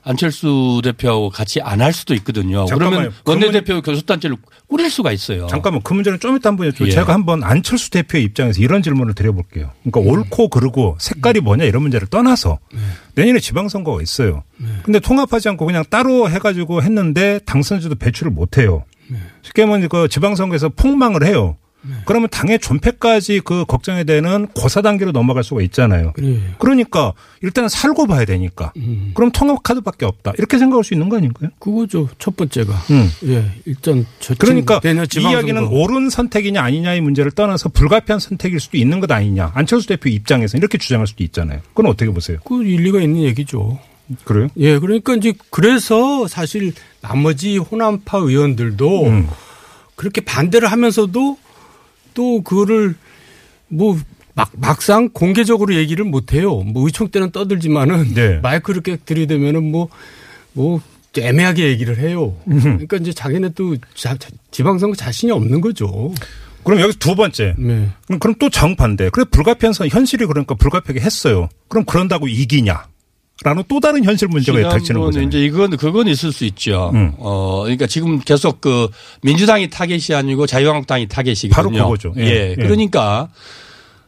안철수 0.06 0.82
대표하고 0.84 1.30
같이 1.30 1.60
안 1.62 1.82
할 1.82 1.92
수도 1.92 2.14
있거든요. 2.16 2.66
잠깐만요. 2.66 3.12
그러면 3.26 3.42
원내대표 3.44 3.82
교섭단체를 3.82 4.38
꾸릴 4.68 4.90
수가 4.90 5.12
있어요. 5.12 5.48
잠깐만 5.48 5.82
그 5.84 5.94
문제는 5.94 6.20
좀 6.20 6.38
이따 6.38 6.50
한번 6.50 6.70
여쭤 6.70 6.88
예. 6.88 6.92
제가 6.92 7.14
한번 7.14 7.44
안철수 7.44 7.90
대표의 7.92 8.24
입장에서 8.24 8.62
이런 8.62 8.82
질문을 8.82 9.14
드려볼게요. 9.14 9.72
그러니까 9.84 10.00
음. 10.00 10.08
옳고 10.08 10.48
그르고 10.50 10.96
색깔이 11.00 11.42
뭐냐 11.42 11.66
이런 11.66 11.82
문제를 11.82 12.08
떠나서 12.08 12.60
네. 12.72 12.80
내년에 13.16 13.40
지방선거가 13.40 14.02
있어요. 14.02 14.44
근데 14.84 15.00
통합하지 15.00 15.50
않고 15.50 15.66
그냥 15.66 15.84
따로 15.90 16.30
해가지고 16.30 16.82
했는데 16.82 17.40
당선자도 17.46 17.96
배출을 17.96 18.32
못해요. 18.32 18.86
네. 19.10 19.18
쉽게 19.42 19.66
말하면 19.66 19.90
그 19.90 20.08
지방선거에서 20.08 20.70
폭망을 20.70 21.26
해요. 21.26 21.58
그러면 22.06 22.30
당의 22.30 22.60
존폐까지 22.60 23.42
그 23.42 23.66
걱정이 23.66 24.06
되는 24.06 24.48
고사 24.48 24.82
단계로 24.82 25.12
넘어갈 25.12 25.44
수가 25.44 25.62
있잖아요. 25.64 26.14
그래. 26.14 26.40
그러니까 26.60 27.14
일단 27.42 27.68
살고 27.70 28.08
봐야 28.08 28.26
되니까. 28.26 28.72
음. 28.78 29.12
그럼 29.14 29.32
통합 29.32 29.64
카드밖에 29.64 30.06
없다. 30.06 30.34
이렇게 30.38 30.58
생각할 30.58 30.84
수 30.84 30.94
있는 30.94 31.10
거 31.10 31.18
아닌가요? 31.18 31.50
그거죠. 31.60 32.10
첫 32.20 32.36
번째가. 32.36 32.74
음. 32.92 33.10
예, 33.26 33.46
일단 33.66 34.06
저 34.20 34.36
그러니까 34.36 34.80
이. 34.84 35.20
이야기는 35.20 35.68
옳은 35.68 36.10
선택이냐 36.10 36.62
아니냐의 36.62 37.02
문제를 37.02 37.32
떠나서 37.32 37.70
불가피한 37.70 38.20
선택일 38.20 38.60
수도 38.60 38.78
있는 38.78 39.00
것 39.00 39.12
아니냐. 39.12 39.52
안철수 39.56 39.88
대표 39.88 40.10
입장에서 40.10 40.58
이렇게 40.58 40.78
주장할 40.78 41.08
수도 41.08 41.24
있잖아요. 41.24 41.60
그건 41.74 41.88
어떻게 41.88 42.12
보세요? 42.12 42.38
그 42.46 42.64
일리가 42.64 43.02
있는 43.02 43.24
얘기죠. 43.24 43.80
그래요? 44.24 44.50
예, 44.58 44.78
그러니까 44.78 45.16
이제 45.16 45.34
그래서 45.50 46.28
사실 46.28 46.74
나머지 47.02 47.58
호남파 47.58 48.20
의원들도 48.20 49.06
음. 49.06 49.28
그렇게 49.96 50.22
반대를 50.22 50.72
하면서도 50.72 51.38
또 52.16 52.42
그거를 52.42 52.96
뭐 53.68 53.98
막, 54.34 54.52
막상 54.58 55.10
공개적으로 55.10 55.76
얘기를 55.76 56.04
못 56.04 56.34
해요. 56.34 56.56
뭐 56.64 56.86
의총 56.88 57.10
때는 57.10 57.32
떠들지만은 57.32 58.14
네. 58.16 58.40
마이크 58.44 58.72
이렇게 58.72 58.98
들이대면은 58.98 59.64
뭐, 59.72 59.90
뭐 60.54 60.82
애매하게 61.18 61.68
얘기를 61.68 61.98
해요. 62.00 62.36
그러니까 62.46 62.98
이제 62.98 63.14
자기네 63.14 63.50
또 63.56 63.78
자- 63.94 64.18
자- 64.18 64.30
지방선거 64.52 64.96
자신이 64.98 65.32
없는 65.32 65.62
거죠. 65.62 66.14
그럼 66.66 66.82
여기서 66.82 66.98
두 67.00 67.16
번째. 67.16 67.54
네. 67.58 67.90
그럼, 68.08 68.20
그럼 68.20 68.36
또 68.40 68.50
정반대. 68.50 69.10
그래 69.12 69.24
불가피한 69.30 69.72
선 69.72 69.88
현실이 69.88 70.26
그러니까 70.26 70.56
불가피하게 70.56 71.00
했어요. 71.00 71.48
그럼 71.70 71.86
그런다고 71.86 72.28
이기냐? 72.28 72.88
라는 73.44 73.64
또 73.68 73.80
다른 73.82 74.04
현실 74.06 74.30
문제가 74.30 74.70
닥치는 74.70 75.02
거잖아요. 75.02 75.28
이제 75.28 75.40
이건 75.44 75.76
그건 75.76 76.08
있을 76.08 76.32
수 76.32 76.46
있죠. 76.46 76.92
음. 76.94 77.12
어 77.18 77.62
그러니까 77.64 77.86
지금 77.86 78.20
계속 78.20 78.62
그 78.62 78.88
민주당이 79.24 79.70
타겟이 79.70 80.16
아니고 80.16 80.48
자유한국당이 80.48 81.08
타겟이거든요. 81.08 81.54
바로 81.54 81.70
그거죠. 81.70 82.14
예. 82.18 82.24
예. 82.24 82.50
예. 82.52 82.56
그러니까 82.56 83.28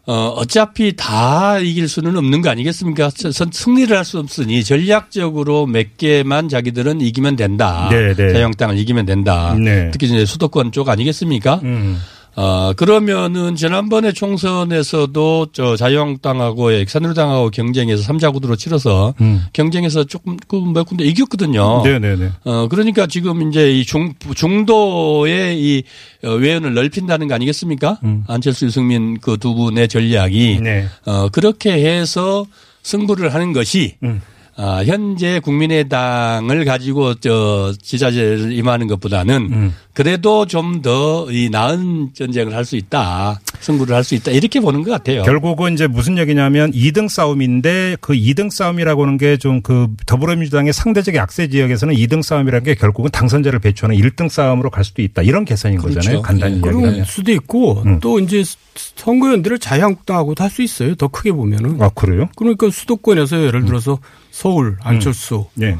어 0.06 0.34
어차피 0.38 0.96
다 0.96 1.60
이길 1.60 1.90
수는 1.90 2.16
없는 2.16 2.42
거 2.42 2.50
아니겠습니까? 2.50 3.10
선- 3.34 3.52
승리를 3.52 3.96
할 3.98 4.06
수 4.06 4.18
없으니 4.20 4.64
전략적으로 4.64 5.66
몇 5.66 5.98
개만 5.98 6.48
자기들은 6.48 7.02
이기면 7.02 7.36
된다. 7.36 7.90
네, 7.92 8.14
네. 8.16 8.32
자유한국당을 8.32 8.78
이기면 8.78 9.06
된다. 9.06 9.54
네. 9.60 9.90
특히 9.92 10.08
이제 10.08 10.26
수도권 10.26 10.72
쪽 10.72 10.88
아니겠습니까? 10.88 11.60
음. 11.64 12.00
어, 12.38 12.74
그러면은 12.74 13.56
지난번에 13.56 14.12
총선에서도 14.12 15.48
저 15.54 15.76
자유한국당하고 15.76 16.86
새누리당하고 16.86 17.50
경쟁해서 17.50 18.04
삼자 18.04 18.30
구도로 18.30 18.56
치러서 18.56 19.16
음. 19.22 19.44
경쟁에서 19.54 20.04
조금 20.04 20.38
그몇 20.48 20.86
군데 20.86 21.04
이겼거든요. 21.04 21.82
네네네. 21.84 22.30
어, 22.44 22.68
그러니까 22.70 23.08
지금 23.08 23.50
이제 23.50 23.72
이 23.72 23.84
중, 23.86 24.14
중도의 24.36 25.60
이 25.60 25.84
어, 26.24 26.32
외연을 26.34 26.74
넓힌다는 26.76 27.28
거 27.28 27.34
아니겠습니까? 27.34 28.00
음. 28.04 28.24
안철수, 28.28 28.66
유승민 28.66 29.20
그 29.20 29.38
두 29.38 29.54
분의 29.54 29.88
전략이 29.88 30.60
네. 30.62 30.88
어, 31.06 31.30
그렇게 31.30 31.72
해서 31.72 32.46
승부를 32.84 33.34
하는 33.34 33.54
것이 33.54 33.96
음. 34.04 34.22
아, 34.60 34.84
현재 34.84 35.40
국민의당을 35.40 36.66
가지고 36.66 37.14
저 37.16 37.74
지자체를 37.80 38.52
임하는 38.54 38.88
것보다는 38.88 39.36
음. 39.52 39.74
그래도 39.94 40.46
좀 40.48 40.82
더 40.82 41.28
이 41.32 41.50
나은 41.50 42.10
전쟁을 42.14 42.54
할 42.56 42.66
수 42.66 42.76
있다. 42.76 43.40
승부를 43.60 43.96
할 43.96 44.04
수 44.04 44.16
있다. 44.16 44.32
이렇게 44.32 44.60
보는 44.60 44.84
것 44.84 44.92
같아요. 44.92 45.24
결국은 45.24 45.74
이제 45.74 45.88
무슨 45.88 46.18
얘기냐면 46.18 46.72
2등 46.72 47.08
싸움인데 47.08 47.98
그 48.02 48.14
2등 48.14 48.50
싸움이라고 48.52 49.04
하는 49.04 49.18
게 49.18 49.38
좀 49.38 49.62
그 49.62 49.88
더불어민주당의 50.06 50.74
상대적 50.74 51.16
약세 51.16 51.48
지역에서는 51.50 51.94
2등 51.96 52.22
싸움이라는 52.24 52.64
게 52.66 52.76
결국은 52.76 53.10
당선자를 53.12 53.60
배출하는 53.60 53.96
1등 54.02 54.30
싸움으로 54.30 54.70
갈 54.70 54.84
수도 54.84 55.02
있다. 55.02 55.22
이런 55.22 55.46
계산인 55.46 55.78
그렇죠. 55.80 56.00
거잖아요. 56.00 56.22
간단히 56.22 56.58
예. 56.58 56.62
그럴. 56.62 57.06
수도 57.06 57.32
있고 57.32 57.82
음. 57.86 58.00
또 58.00 58.20
이제 58.20 58.44
선거연대를 58.96 59.60
자유한국당하고도 59.60 60.44
할 60.44 60.50
수 60.50 60.62
있어요. 60.62 60.96
더 60.96 61.08
크게 61.10 61.32
보면은. 61.32 61.82
아, 61.82 61.90
그래요? 61.90 62.30
그러니까 62.36 62.70
수도권에서 62.70 63.44
예를 63.44 63.66
들어서 63.66 64.00
서울 64.38 64.78
안철수, 64.82 65.48
예. 65.64 65.76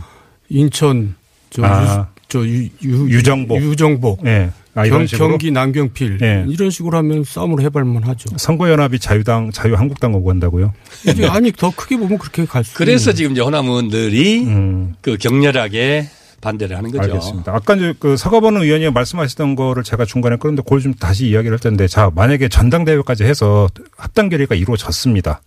인천 0.50 1.14
저, 1.52 1.64
아. 1.64 2.08
유, 2.10 2.22
저 2.28 2.40
유, 2.44 2.68
유, 2.82 3.08
유정복. 3.08 3.62
유정복, 3.62 4.26
예. 4.26 4.50
아, 4.74 4.84
이런 4.84 5.06
경. 5.06 5.30
경기 5.30 5.52
남경필 5.52 6.18
예. 6.24 6.44
이런 6.50 6.72
식으로 6.72 6.98
하면 6.98 7.24
싸움을 7.24 7.62
해볼만 7.62 8.02
하죠. 8.06 8.36
선거연합이 8.36 8.98
자유당, 8.98 9.52
자유한국당 9.52 10.16
오고 10.16 10.32
한다고요? 10.32 10.74
이제 11.08 11.28
아니 11.30 11.52
더 11.52 11.70
크게 11.70 11.98
보면 11.98 12.18
그렇게 12.18 12.46
갈 12.46 12.64
수. 12.64 12.74
그래서 12.74 13.12
있는. 13.12 13.16
지금 13.16 13.32
이제 13.34 13.42
호남 13.42 13.68
의원들이 13.68 14.46
음. 14.46 14.96
그 15.02 15.18
격렬하게 15.18 16.10
반대를 16.42 16.78
하는 16.78 16.92
거죠. 16.92 17.04
알겠습니다. 17.14 17.54
아까 17.54 17.76
이제 17.76 17.94
그 18.00 18.18
서가번 18.18 18.58
의원이 18.58 18.90
말씀하시던 18.90 19.56
거를 19.56 19.84
제가 19.84 20.06
중간에 20.06 20.36
그런데 20.40 20.64
그걸 20.64 20.82
좀 20.82 20.96
다시 20.96 21.28
이야기를 21.28 21.54
할 21.54 21.60
텐데 21.60 21.88
자, 21.88 22.10
만약에 22.16 22.50
전당대회까지 22.50 23.24
해서 23.24 23.68
합당 23.96 24.30
결의가 24.30 24.56
이루어졌습니다. 24.56 25.42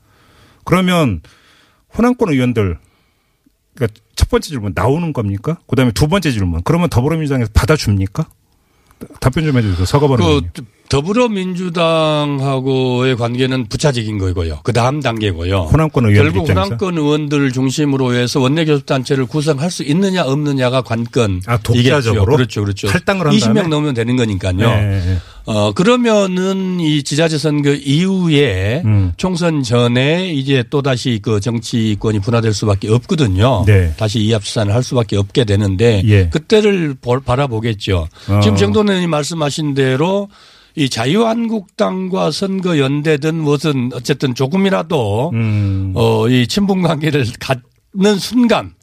그러면 0.65 1.23
호남권 1.99 2.29
의원들 2.29 2.79
그러니까 3.75 4.01
첫 4.15 4.29
번째 4.29 4.49
질문 4.49 4.73
나오는 4.75 5.13
겁니까? 5.13 5.59
그다음에 5.67 5.93
두 5.93 6.09
번째 6.09 6.31
질문. 6.31 6.63
그러면 6.65 6.89
더불어민주당에서 6.89 7.51
받아줍니까? 7.55 8.27
답변 9.21 9.45
좀 9.45 9.57
해주세요. 9.57 9.87
서가번 9.87 10.19
그. 10.19 10.63
더불어민주당하고의 11.81 13.17
관계는 13.17 13.67
부차적인 13.69 14.19
거고요. 14.19 14.59
그 14.65 14.73
다음 14.73 15.01
단계고요. 15.01 15.69
호남권 15.73 16.05
의원 16.07 16.25
결국 16.25 16.41
입장에서 16.43 16.63
호남권 16.65 16.99
의원들을 16.99 17.53
중심으로 17.53 18.15
해서 18.15 18.41
원내 18.41 18.65
교섭단체를 18.65 19.27
구성할 19.27 19.71
수 19.71 19.83
있느냐 19.85 20.25
없느냐가 20.25 20.83
관건. 20.83 21.43
아, 21.47 21.57
독자적으로? 21.59 22.37
그렇죠, 22.37 22.63
그렇죠. 22.63 22.89
탈당을 22.89 23.29
한 23.29 23.33
20명 23.35 23.55
다음에? 23.55 23.69
넘으면 23.69 23.95
되는 23.95 24.17
거니까요. 24.17 24.57
네, 24.57 25.01
네. 25.07 25.17
어 25.47 25.73
그러면은 25.73 26.81
이 26.81 27.03
지자체 27.03 27.39
선거 27.39 27.71
이후에 27.73 28.83
음. 28.85 29.13
총선 29.17 29.63
전에 29.63 30.33
이제 30.35 30.63
또 30.71 30.83
다시 30.83 31.19
그 31.23 31.41
정치권이 31.41 32.19
분화될 32.21 32.53
수밖에 32.53 32.89
없거든요. 32.93 33.65
네. 33.67 33.95
다시 33.97 34.19
이합수산을 34.21 34.75
할 34.75 34.83
수밖에 34.83 35.17
없게 35.17 35.45
되는데 35.45 36.03
예. 36.05 36.29
그때를 36.29 36.95
볼- 37.01 37.21
바라보겠죠. 37.21 38.07
어. 38.29 38.41
지금 38.43 38.57
정돈 38.57 38.89
의원이 38.91 39.07
말씀하신 39.07 39.75
대로 39.75 40.29
이 40.75 40.89
자유한국당과 40.89 42.31
선거 42.31 42.79
연대든 42.79 43.35
무슨 43.35 43.91
어쨌든 43.95 44.35
조금이라도 44.35 45.31
음. 45.35 45.93
어, 45.95 46.29
이 46.29 46.47
친분 46.47 46.83
관계를 46.83 47.27
갖는 47.41 48.19
순간, 48.19 48.75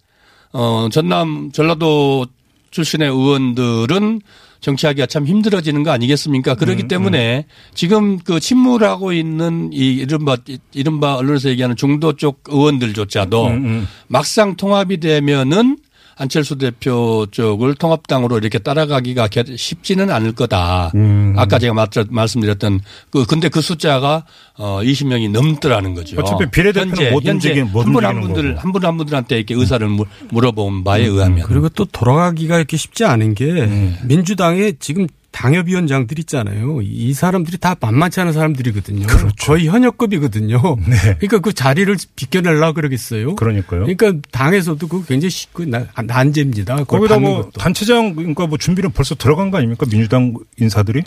어, 0.53 0.89
전남, 0.91 1.51
전라도 1.51 2.25
출신의 2.71 3.09
의원들은 3.09 4.21
정치하기가 4.59 5.05
참 5.05 5.25
힘들어지는 5.25 5.83
거 5.83 5.91
아니겠습니까? 5.91 6.55
그렇기 6.55 6.83
음, 6.83 6.87
때문에 6.87 7.45
지금 7.73 8.17
그 8.17 8.39
침몰하고 8.39 9.13
있는 9.13 9.69
이 9.71 9.93
이른바, 9.93 10.37
이른바 10.73 11.15
언론에서 11.15 11.49
얘기하는 11.49 11.75
중도 11.75 12.13
쪽 12.13 12.43
의원들조차도 12.47 13.47
음, 13.47 13.65
음. 13.65 13.87
막상 14.07 14.55
통합이 14.55 14.99
되면은 14.99 15.77
안철수 16.17 16.57
대표 16.57 17.27
쪽을 17.31 17.75
통합당으로 17.75 18.37
이렇게 18.39 18.57
따라가기가 18.59 19.27
개- 19.27 19.43
쉽지는 19.55 20.09
않을 20.11 20.31
거다. 20.33 20.91
음. 20.95 21.33
아까 21.37 21.59
제가 21.59 21.73
말- 21.73 21.87
말씀드렸던 22.09 22.79
그 23.11 23.25
근데 23.25 23.49
그 23.49 23.61
숫자가 23.61 24.25
어 24.57 24.79
20명이 24.81 25.29
넘더라는 25.31 25.93
거죠. 25.93 26.19
어차피 26.19 26.49
비례대표는 26.49 27.11
못 27.11 27.23
움직이는- 27.23 27.69
못 27.71 27.85
한분 27.85 28.03
한 28.03 28.19
분들. 28.21 28.57
한 28.57 28.71
분 28.71 28.83
한 28.83 28.97
분들한테 28.97 29.37
이렇게 29.37 29.53
의사를 29.53 29.87
물- 29.87 30.07
물어본 30.31 30.83
바에 30.83 31.03
의하면 31.05 31.45
그리고 31.45 31.69
또 31.69 31.85
돌아가기가 31.85 32.57
이렇게 32.57 32.77
쉽지 32.77 33.05
않은 33.05 33.35
게 33.35 33.45
음. 33.45 33.95
민주당에 34.05 34.73
지금 34.79 35.07
당협위원장들 35.37 36.17
있잖아요. 36.19 36.79
이 36.81 37.13
사람들이 37.13 37.57
다 37.59 37.75
만만치 37.79 38.19
않은 38.21 38.33
사람들이거든요. 38.33 39.05
그렇죠. 39.05 39.35
거의 39.39 39.67
현역급이거든요. 39.67 40.57
네. 40.87 40.95
그러니까 41.19 41.39
그 41.39 41.53
자리를 41.53 41.95
비껴내려고 42.15 42.73
그러겠어요. 42.73 43.35
그러니까요. 43.35 43.81
그러니까 43.85 44.13
당에서도 44.31 44.87
그 44.87 45.05
굉장히 45.05 45.29
시- 45.29 45.47
그 45.53 45.61
나- 45.63 45.85
난제입니다. 46.03 46.85
거기다 46.85 47.19
뭐 47.19 47.43
것도. 47.43 47.51
단체장 47.59 48.15
그러니까 48.15 48.47
뭐 48.47 48.57
준비는 48.57 48.91
벌써 48.91 49.13
들어간 49.15 49.51
거 49.51 49.57
아닙니까? 49.57 49.85
민주당 49.89 50.33
인사들이? 50.59 51.03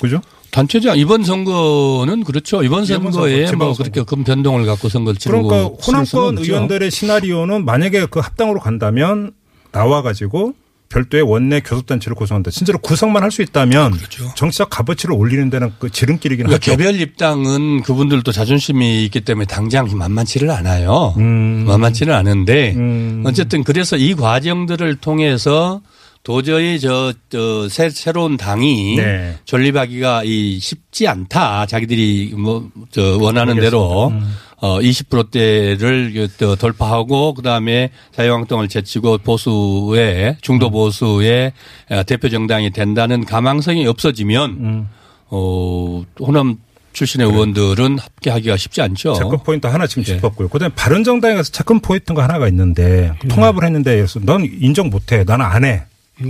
그죠? 0.00 0.20
단체장 0.50 0.96
이번 0.98 1.24
선거는 1.24 2.24
그렇죠. 2.24 2.62
이번 2.62 2.84
이번 2.84 3.12
선거에 3.12 3.46
선거, 3.46 3.64
뭐. 3.66 3.74
그렇게 3.74 4.02
큰 4.02 4.24
변동을 4.24 4.66
갖고 4.66 4.88
선거를 4.88 5.18
치르고 5.18 5.48
그러니까 5.48 5.76
호남권. 5.84 6.38
의원들의 6.38 6.90
시나리오는 6.90 7.64
만약에 7.64 8.06
그 8.10 8.20
합당으로 8.20 8.60
간다면 8.60 9.32
나와 9.72 10.02
가지고 10.02 10.54
별도의 10.88 11.22
원내 11.22 11.60
교섭단체를 11.60 12.14
구성한다. 12.16 12.50
진짜로 12.50 12.78
구성만 12.78 13.22
할 13.22 13.30
수 13.30 13.42
있다면 13.42 13.92
정치적 14.36 14.70
값어치를 14.70 15.14
올리는 15.14 15.50
데는 15.50 15.70
그 15.78 15.90
지름길이긴 15.90 16.46
그렇죠. 16.46 16.60
그러니까 16.60 16.72
하죠. 16.72 16.76
개별 16.94 17.00
입당은 17.00 17.82
그분들도 17.82 18.32
자존심이 18.32 19.04
있기 19.04 19.20
때문에 19.20 19.44
당장 19.46 19.86
만만치를 19.96 20.50
않아요. 20.50 21.14
음. 21.18 21.64
만만치는 21.66 22.14
않은데 22.14 22.74
음. 22.76 23.22
어쨌든 23.26 23.64
그래서 23.64 23.96
이 23.98 24.14
과정들을 24.14 24.96
통해서 24.96 25.82
도저히 26.22 26.80
저, 26.80 27.12
저 27.30 27.68
새, 27.68 27.90
새로운 27.90 28.36
당이 28.36 28.96
네. 28.96 29.36
존립하기가 29.44 30.22
이 30.24 30.58
쉽지 30.58 31.06
않다. 31.06 31.66
자기들이 31.66 32.32
뭐 32.36 32.70
저 32.90 33.18
원하는 33.18 33.60
대로 33.60 34.08
음. 34.08 34.34
어 34.60 34.80
20%대를 34.80 36.12
그또 36.12 36.56
돌파하고 36.56 37.34
그다음에 37.34 37.90
자유한국당을 38.12 38.68
제치고 38.68 39.18
보수의 39.18 40.30
음. 40.30 40.34
중도 40.40 40.70
보수의 40.70 41.52
어, 41.90 42.02
대표 42.04 42.28
정당이 42.28 42.70
된다는 42.70 43.24
가망성이 43.24 43.86
없어지면 43.86 44.50
음. 44.50 44.88
어 45.28 46.02
호남 46.20 46.56
출신의 46.92 47.28
의원들은 47.28 47.98
함께하기가 47.98 48.56
쉽지 48.56 48.80
않죠. 48.82 49.14
체크 49.14 49.36
포인트 49.44 49.68
하나 49.68 49.86
지금 49.86 50.02
예. 50.02 50.16
짚었고요. 50.16 50.48
그다음에 50.48 50.74
바른정당에 50.74 51.34
가서 51.36 51.52
체크 51.52 51.78
포인트가 51.78 52.24
하나가 52.24 52.48
있는데 52.48 53.12
통합을 53.28 53.62
했는데 53.64 53.94
그래서 53.94 54.18
넌 54.20 54.44
인정 54.60 54.90
못해. 54.90 55.22
나는 55.24 55.44
안 55.46 55.64
해. 55.64 55.84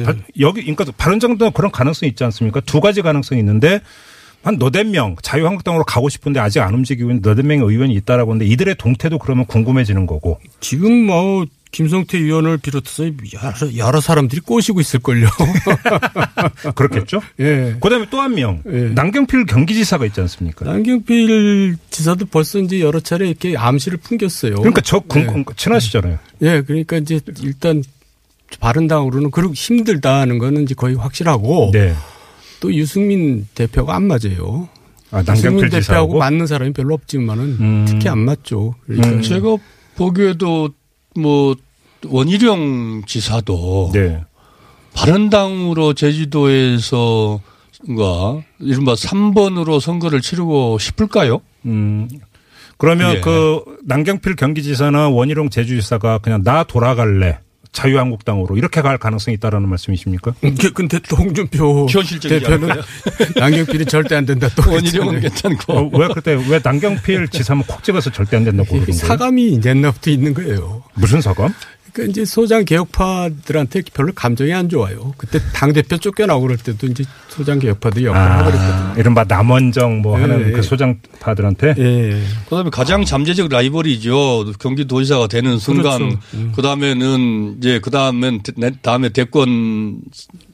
바- 0.05 0.15
여기 0.41 0.61
그러니까 0.61 0.85
바른정당 0.99 1.53
그런 1.53 1.71
가능성이 1.71 2.11
있지 2.11 2.23
않습니까? 2.25 2.61
두 2.61 2.81
가지 2.83 3.01
가능성이 3.01 3.41
있는데 3.41 3.81
한 4.43 4.57
너댓 4.57 4.85
명 4.85 5.17
자유한국당으로 5.23 5.85
가고 5.85 6.09
싶은데 6.09 6.41
아직 6.41 6.61
안 6.61 6.73
움직이고 6.75 7.11
있는 7.11 7.23
너댓 7.23 7.43
명의 7.45 7.65
의원이 7.67 7.93
있다라고 7.95 8.33
하는데 8.33 8.47
이들의 8.51 8.77
동태도 8.77 9.19
그러면 9.19 9.47
궁금해지는 9.47 10.07
거고. 10.07 10.41
지금 10.61 11.07
뭐 11.07 11.45
김성태 11.71 12.17
의원을 12.19 12.57
비롯해서 12.59 13.05
여러, 13.35 13.77
여러 13.77 14.01
사람들이 14.01 14.41
꼬시고 14.41 14.81
있을걸요. 14.81 15.27
그렇겠죠? 16.75 17.21
예. 17.41 17.77
그다음에 17.81 18.07
또 18.11 18.21
한 18.21 18.35
명. 18.35 18.63
예. 18.73 18.91
남경필 18.95 19.45
경기지사가 19.47 20.07
있지 20.07 20.21
않습니까? 20.23 20.65
남경필 20.65 21.77
지사도 21.91 22.25
벌써 22.27 22.59
이제 22.59 22.81
여러 22.81 23.01
차례 23.01 23.29
이렇게 23.29 23.57
암시를 23.57 23.99
풍겼어요. 23.99 24.55
그러니까 24.57 24.81
저 24.81 25.01
궁, 25.01 25.23
예. 25.23 25.27
궁- 25.27 25.45
친하시잖아요. 25.57 26.19
예, 26.43 26.63
그러니까 26.63 26.97
이제 26.97 27.21
일단 27.43 27.83
바른당으로는 28.61 29.31
그렇게 29.31 29.53
힘들다는 29.55 30.39
거는 30.39 30.63
이제 30.63 30.75
거의 30.75 30.95
확실하고 30.95 31.71
네. 31.75 31.95
또 32.61 32.75
유승민 32.75 33.47
대표가 33.55 33.95
안 33.95 34.07
맞아요. 34.07 34.69
아, 35.11 35.21
유승민 35.21 35.43
남경필 35.43 35.71
대표하고 35.71 35.81
지사하고 35.81 36.19
맞는 36.19 36.47
사람이 36.47 36.73
별로 36.73 36.95
없지만은 36.95 37.45
음. 37.61 37.85
특히 37.89 38.09
안 38.09 38.19
맞죠. 38.19 38.75
그러니까 38.87 39.09
음. 39.09 39.23
제가 39.23 39.57
보기에도 39.97 40.71
뭐 41.17 41.57
원희룡 42.07 43.03
지사도 43.07 43.91
네. 43.93 44.23
바른당으로 44.95 45.95
제주도에서 45.95 47.41
가 47.97 48.43
이른바 48.59 48.95
3번으로 48.95 49.79
선거를 49.81 50.21
치르고 50.21 50.79
싶을까요? 50.79 51.41
음. 51.67 52.09
그러면 52.77 53.17
예. 53.17 53.21
그 53.21 53.63
남경필 53.85 54.37
경기지사나 54.37 55.09
원희룡 55.09 55.51
제주지사가 55.51 56.19
그냥 56.19 56.43
나 56.43 56.65
돌아갈래 56.65 57.39
자유한국당으로 57.79 58.57
이렇게 58.57 58.83
갈 58.83 58.99
가능성이 58.99 59.37
있다라는 59.37 59.69
말씀이십니까? 59.69 60.35
이게 60.43 60.71
근데 60.71 60.99
또 61.09 61.17
홍준표 61.17 61.87
대표는. 62.21 62.69
남경필이 63.39 63.87
절대 63.87 64.17
안 64.17 64.27
된다 64.27 64.49
또 64.57 64.69
원희룡은. 64.69 65.21
괜찮고. 65.21 65.73
어, 65.73 65.91
왜 65.97 66.09
그때 66.09 66.37
왜 66.49 66.59
남경필 66.63 67.29
지사면 67.29 67.63
콕 67.69 67.85
집어서 67.85 68.11
절대 68.11 68.37
안 68.37 68.45
된다고 68.45 68.71
그러는 68.71 68.87
거예요? 68.87 68.99
사감이 68.99 69.61
옛날부터 69.65 70.11
있는 70.11 70.35
거예요. 70.35 70.83
무슨 70.95 71.21
사감? 71.21 71.55
그러니까 71.99 72.11
이제 72.13 72.25
소장 72.25 72.65
개혁파들한테 72.65 73.83
별로 73.93 74.13
감정이 74.15 74.53
안 74.53 74.69
좋아요. 74.69 75.15
그때 75.17 75.41
당 75.53 75.73
대표 75.73 75.97
쫓겨나고 75.99 76.43
그럴 76.43 76.57
때도 76.57 76.87
이제 76.87 77.03
소장 77.29 77.59
개혁파들이 77.59 78.07
역할을. 78.07 78.57
아, 78.57 78.95
이른바 78.97 79.25
남원정 79.25 80.03
뭐 80.03 80.17
예, 80.19 80.23
하는 80.23 80.49
예. 80.49 80.53
그 80.53 80.63
소장파들한테 80.63 81.75
예. 81.79 82.23
그다음에 82.45 82.71
가장 82.71 83.05
잠재적 83.05 83.49
라이벌이죠. 83.49 84.53
경기도지사가 84.61 85.27
되는 85.27 85.59
순간 85.59 85.99
그렇죠. 85.99 86.19
음. 86.35 86.53
그다음에는 86.55 87.57
이제 87.59 87.81
그다음엔 87.81 88.43
대- 88.45 88.71
다음에 88.81 89.09
대권 89.09 90.01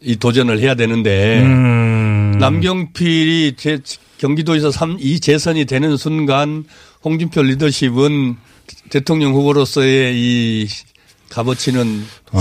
이 0.00 0.16
도전을 0.16 0.60
해야 0.60 0.74
되는데 0.74 1.42
음. 1.42 2.36
남경필이 2.40 3.54
제 3.58 3.78
경기도에서 4.18 4.70
3, 4.70 4.96
이 4.98 5.20
재선이 5.20 5.66
되는 5.66 5.96
순간 5.98 6.64
홍준표 7.04 7.42
리더십은 7.42 8.36
대통령 8.88 9.34
후보로서의 9.34 10.14
이 10.16 10.66
값어치는 11.34 12.04
어, 12.32 12.38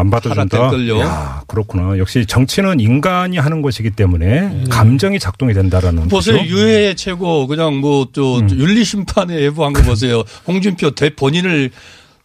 안 0.00 0.10
받아준다. 0.10 0.58
야, 1.00 1.42
그렇구나. 1.46 1.96
역시 1.98 2.26
정치는 2.26 2.78
인간이 2.80 3.38
하는 3.38 3.62
것이기 3.62 3.90
때문에 3.90 4.64
감정이 4.68 5.18
작동이 5.18 5.54
된다라는 5.54 6.08
보세요. 6.08 6.36
거죠. 6.36 6.48
유해 6.48 6.94
최고 6.94 7.46
그냥 7.46 7.76
뭐저 7.78 8.40
음. 8.40 8.50
윤리 8.50 8.84
심판에 8.84 9.40
예부한 9.40 9.72
거 9.72 9.82
보세요. 9.82 10.22
홍준표 10.46 10.90
대 10.92 11.14
본인을 11.14 11.70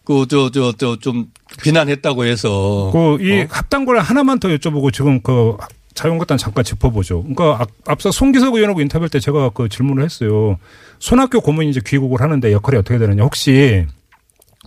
그 0.06 0.26
저 0.28 0.50
저 0.50 0.74
저 0.74 0.98
좀 0.98 1.28
비난했다고 1.62 2.26
해서 2.26 2.89
그이 2.92 3.44
어? 3.44 3.48
합당권을 3.50 4.02
하나만 4.02 4.39
더 4.39 4.50
여쭤보고 4.50 4.92
지금 4.92 5.22
그 5.22 5.56
자유한국당 5.94 6.38
잠깐 6.38 6.66
짚어보죠. 6.66 7.22
그러니까 7.24 7.62
앞- 7.62 7.70
앞서 7.88 8.12
송기석 8.12 8.56
의원하고 8.56 8.82
인터뷰할 8.82 9.08
때 9.10 9.20
제가 9.22 9.50
그 9.54 9.70
질문을 9.70 10.04
했어요. 10.04 10.58
손학규 11.00 11.39
고문이 11.42 11.70
이제 11.70 11.80
귀국을 11.86 12.20
하는데 12.22 12.52
역할이 12.52 12.78
어떻게 12.80 12.98
되느냐. 12.98 13.24
혹시 13.24 13.86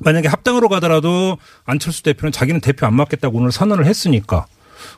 만약에 0.03 0.29
합당으로 0.29 0.69
가더라도 0.69 1.39
안철수 1.65 2.03
대표는 2.03 2.33
자기는 2.33 2.61
대표 2.61 2.87
안 2.87 2.95
맡겠다고 2.95 3.39
오늘 3.39 3.53
선언을 3.53 3.87
했으니까 3.87 4.47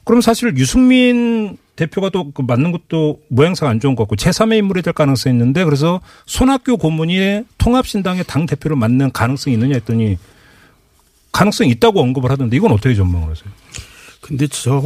그럼 0.04 0.20
사실 0.20 0.56
유승민 0.56 1.56
대표가 1.76 2.10
또그 2.10 2.42
맞는 2.42 2.72
것도 2.72 3.20
모양새가 3.28 3.70
안 3.70 3.78
좋은 3.78 3.94
것 3.94 4.02
같고 4.04 4.16
제3의 4.16 4.58
인물이 4.58 4.82
될 4.82 4.92
가능성이 4.92 5.34
있는데 5.34 5.64
그래서 5.64 6.00
손학규 6.26 6.76
고문이 6.76 7.42
통합신당의 7.58 8.24
당 8.26 8.46
대표를 8.46 8.76
맡는 8.76 9.12
가능성이 9.12 9.54
있느냐 9.54 9.74
했더니 9.74 10.18
가능성이 11.30 11.70
있다고 11.70 12.00
언급을 12.00 12.30
하던데 12.32 12.56
이건 12.56 12.72
어떻게 12.72 12.94
전망을 12.96 13.30
하세요? 13.30 13.52
근데 14.28 14.46
제가 14.46 14.80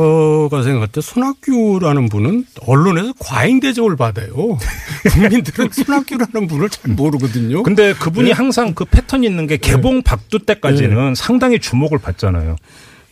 생각할 0.62 0.86
때 0.86 1.00
손학규라는 1.00 2.08
분은 2.08 2.46
언론에서 2.60 3.12
과잉 3.18 3.58
대접을 3.58 3.96
받아요. 3.96 4.32
국민들은 5.10 5.68
손학규라는 5.72 6.46
분을 6.46 6.70
잘 6.70 6.92
모르거든요. 6.92 7.64
근데 7.64 7.92
그분이 7.92 8.30
항상 8.30 8.72
그 8.72 8.84
패턴이 8.84 9.26
있는 9.26 9.48
게 9.48 9.56
개봉 9.56 10.02
박두 10.02 10.38
때까지는 10.38 11.16
상당히 11.16 11.58
주목을 11.58 11.98
받잖아요. 11.98 12.54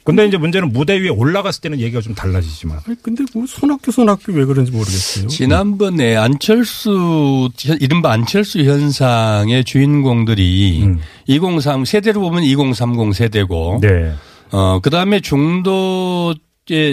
근데 0.04 0.26
이제 0.26 0.36
문제는 0.36 0.72
무대 0.72 0.98
위에 1.00 1.08
올라갔을 1.08 1.60
때는 1.60 1.80
얘기가 1.80 2.00
좀 2.00 2.14
달라지지만. 2.14 2.78
아니, 2.86 2.96
근데 3.02 3.24
뭐 3.34 3.44
손학규 3.46 3.90
손학규 3.90 4.32
왜 4.32 4.44
그런지 4.44 4.70
모르겠어요. 4.70 5.26
지난번에 5.26 6.16
안철수 6.16 7.50
이른바 7.80 8.12
안철수 8.12 8.60
현상의 8.60 9.64
주인공들이 9.64 10.84
음. 10.84 11.00
2030 11.26 11.90
세대로 11.90 12.20
보면 12.20 12.44
2030 12.44 13.14
세대고 13.14 13.80
네. 13.82 14.14
어 14.52 14.80
그 14.82 14.90
다음에 14.90 15.20
중도 15.20 16.34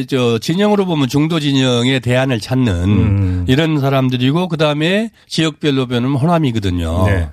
저 0.07 0.39
진영으로 0.39 0.85
보면 0.85 1.07
중도 1.07 1.39
진영의 1.39 1.99
대안을 1.99 2.39
찾는 2.39 2.83
음. 2.83 3.45
이런 3.47 3.79
사람들이고 3.79 4.47
그 4.47 4.57
다음에 4.57 5.11
지역별로 5.27 5.85
보면 5.85 6.15
호남이거든요. 6.15 7.05
네. 7.05 7.29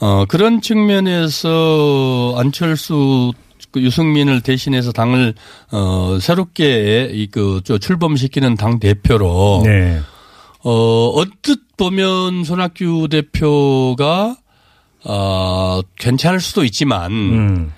어 0.00 0.24
그런 0.26 0.60
측면에서 0.60 2.34
안철수 2.36 3.32
그 3.70 3.80
유승민을 3.82 4.42
대신해서 4.42 4.92
당을 4.92 5.34
어 5.72 6.18
새롭게 6.20 7.10
이그 7.12 7.62
출범시키는 7.80 8.56
당 8.56 8.78
대표로 8.78 9.62
네. 9.64 10.00
어, 10.64 11.12
언뜻 11.14 11.76
보면 11.76 12.44
손학규 12.44 13.08
대표가 13.10 14.36
어, 15.04 15.80
괜찮을 15.96 16.40
수도 16.40 16.64
있지만 16.64 17.12
음. 17.12 17.72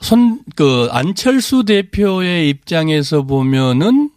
손, 0.00 0.40
그 0.54 0.88
안철수 0.90 1.64
대표의 1.64 2.48
입장에서 2.48 3.22
보면은 3.22 4.10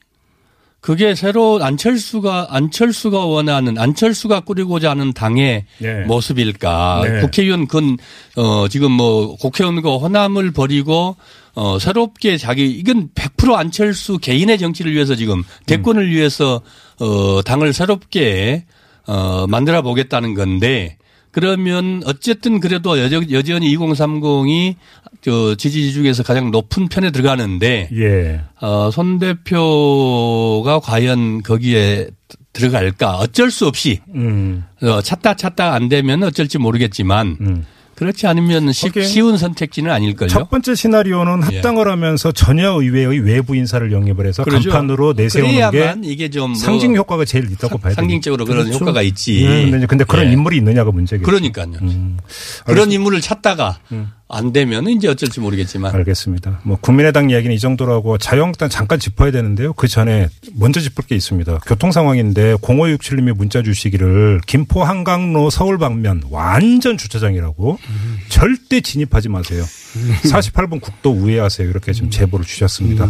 그게 0.81 1.13
새로 1.13 1.59
안철수가 1.61 2.47
안철수가 2.49 3.25
원하는 3.25 3.77
안철수가 3.77 4.41
꾸리고자 4.41 4.89
하는 4.89 5.13
당의 5.13 5.65
네. 5.77 6.05
모습일까? 6.05 7.01
네. 7.03 7.21
국회의원 7.21 7.67
근 7.67 7.97
어, 8.35 8.67
지금 8.67 8.91
뭐 8.91 9.35
국회의원과 9.35 9.97
호남을 9.97 10.51
버리고 10.51 11.17
어, 11.53 11.77
새롭게 11.79 12.37
자기 12.37 12.71
이건 12.71 13.09
100% 13.13 13.53
안철수 13.53 14.17
개인의 14.17 14.57
정치를 14.57 14.91
위해서 14.91 15.15
지금 15.15 15.43
대권을 15.67 16.09
위해서 16.09 16.61
어, 16.99 17.41
당을 17.43 17.73
새롭게 17.73 18.65
어, 19.05 19.45
만들어 19.47 19.83
보겠다는 19.83 20.33
건데 20.33 20.97
그러면 21.31 22.01
어쨌든 22.05 22.59
그래도 22.59 22.97
여전- 22.99 23.31
여전히 23.31 23.75
2030이 23.75 24.75
저 25.21 25.55
지지 25.55 25.93
중에서 25.93 26.23
가장 26.23 26.51
높은 26.51 26.87
편에 26.89 27.11
들어가는데 27.11 27.89
예. 27.93 28.41
어, 28.59 28.89
손 28.91 29.19
대표가 29.19 30.79
과연 30.79 31.41
거기에 31.43 32.09
들어갈까? 32.53 33.17
어쩔 33.17 33.49
수 33.51 33.65
없이 33.67 33.99
음. 34.13 34.65
어, 34.81 35.01
찾다 35.01 35.35
찾다 35.35 35.73
안 35.73 35.87
되면 35.89 36.23
어쩔지 36.23 36.57
모르겠지만 36.57 37.37
음. 37.39 37.65
그렇지 38.01 38.25
않으면 38.25 38.71
쉽, 38.71 38.99
쉬운 39.03 39.37
선택지는 39.37 39.91
아닐걸요. 39.91 40.27
첫 40.27 40.49
번째 40.49 40.73
시나리오는 40.73 41.39
예. 41.51 41.57
합당을 41.57 41.87
하면서 41.87 42.31
전혀 42.31 42.71
의회의 42.71 43.19
외부 43.19 43.55
인사를 43.55 43.91
영입을 43.91 44.25
해서 44.25 44.43
그러죠. 44.43 44.71
간판으로 44.71 45.13
내세우는 45.13 45.69
게 45.69 45.95
이게 46.01 46.27
좀뭐 46.31 46.55
상징 46.55 46.95
효과가 46.95 47.25
제일 47.25 47.51
있다고 47.51 47.77
봐야 47.77 47.93
돼요. 47.93 47.95
상징적으로 47.97 48.45
그런 48.45 48.73
효과가 48.73 49.03
있지. 49.03 49.41
이제 49.67 49.85
근데 49.85 50.03
그런 50.03 50.25
예. 50.25 50.31
인물이 50.31 50.57
있느냐가 50.57 50.89
문제겠죠. 50.89 51.27
그러니까요. 51.27 51.73
음. 51.83 52.17
그런 52.65 52.91
인물을 52.91 53.21
찾다가 53.21 53.77
안 54.31 54.53
되면 54.53 54.87
이제 54.87 55.07
어쩔지 55.09 55.39
모르겠지만 55.41 55.93
알겠습니다. 55.93 56.61
뭐 56.63 56.77
국민의당 56.79 57.29
이야기는 57.29 57.53
이 57.53 57.59
정도로 57.59 57.93
하고 57.93 58.17
자유한국당 58.17 58.69
잠깐 58.69 58.97
짚어야 58.97 59.31
되는데요. 59.31 59.73
그 59.73 59.87
전에 59.87 60.29
먼저 60.53 60.79
짚을 60.79 61.05
게 61.05 61.15
있습니다. 61.15 61.59
교통 61.65 61.91
상황인데 61.91 62.55
0567님이 62.55 63.35
문자 63.35 63.61
주시기를 63.61 64.41
김포 64.47 64.83
한강로 64.83 65.49
서울 65.49 65.77
방면 65.77 66.23
완전 66.29 66.97
주차장이라고 66.97 67.77
절대 68.29 68.79
진입하지 68.79 69.29
마세요. 69.29 69.65
48번 70.23 70.79
국도 70.79 71.11
우회하세요. 71.11 71.69
이렇게 71.69 71.91
지금 71.91 72.09
제보를 72.09 72.45
주셨습니다. 72.45 73.09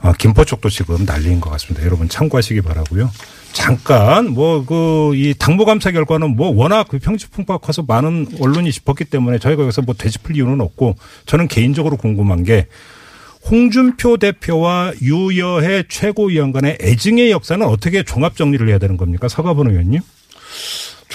아, 0.00 0.12
김포 0.12 0.44
쪽도 0.44 0.70
지금 0.70 1.04
난리인 1.04 1.40
것 1.40 1.50
같습니다. 1.50 1.84
여러분 1.84 2.08
참고하시기 2.08 2.60
바라고요. 2.60 3.10
잠깐 3.52 4.30
뭐 4.30 4.64
그 4.64 5.12
이 5.14 5.34
당무감사 5.38 5.90
결과는 5.92 6.36
뭐 6.36 6.50
워낙 6.50 6.86
그 6.88 6.98
평지풍파가 6.98 7.58
커서 7.58 7.82
많은 7.82 8.26
언론이 8.40 8.72
짚었기 8.72 9.04
때문에 9.06 9.38
저희가 9.38 9.62
여기서 9.62 9.82
뭐 9.82 9.94
되짚을 9.94 10.34
이유는 10.36 10.60
없고 10.60 10.96
저는 11.26 11.48
개인적으로 11.48 11.96
궁금한 11.96 12.44
게 12.44 12.66
홍준표 13.50 14.16
대표와 14.18 14.92
유여해 15.02 15.84
최고위원 15.88 16.52
간의 16.52 16.78
애증의 16.80 17.30
역사는 17.30 17.66
어떻게 17.66 18.02
종합 18.04 18.36
정리를 18.36 18.66
해야 18.68 18.78
되는 18.78 18.96
겁니까? 18.96 19.28
서가번 19.28 19.70
의원님? 19.70 20.00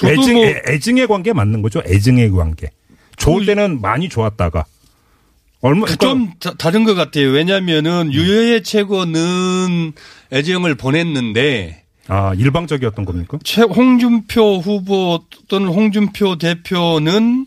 애증, 0.05 0.33
뭐 0.35 0.45
애- 0.45 0.61
애증의 0.67 1.07
관계 1.07 1.33
맞는 1.33 1.61
거죠? 1.63 1.81
애증의 1.85 2.29
관계. 2.31 2.69
좋을 3.15 3.45
때는 3.47 3.81
많이 3.81 4.09
좋았다가 4.09 4.65
얼마 5.61 5.85
그러니까 5.85 6.05
좀 6.05 6.31
다- 6.39 6.53
다른 6.57 6.83
것 6.83 6.93
같아요. 6.93 7.29
왜냐하면은 7.29 8.13
유여의 8.13 8.61
최고는 8.63 9.93
애정을 10.31 10.75
보냈는데 10.75 11.83
아 12.07 12.33
일방적이었던 12.35 13.05
겁니까? 13.05 13.37
최 13.43 13.61
홍준표 13.63 14.59
후보 14.59 15.19
또는 15.47 15.67
홍준표 15.67 16.37
대표는 16.37 17.45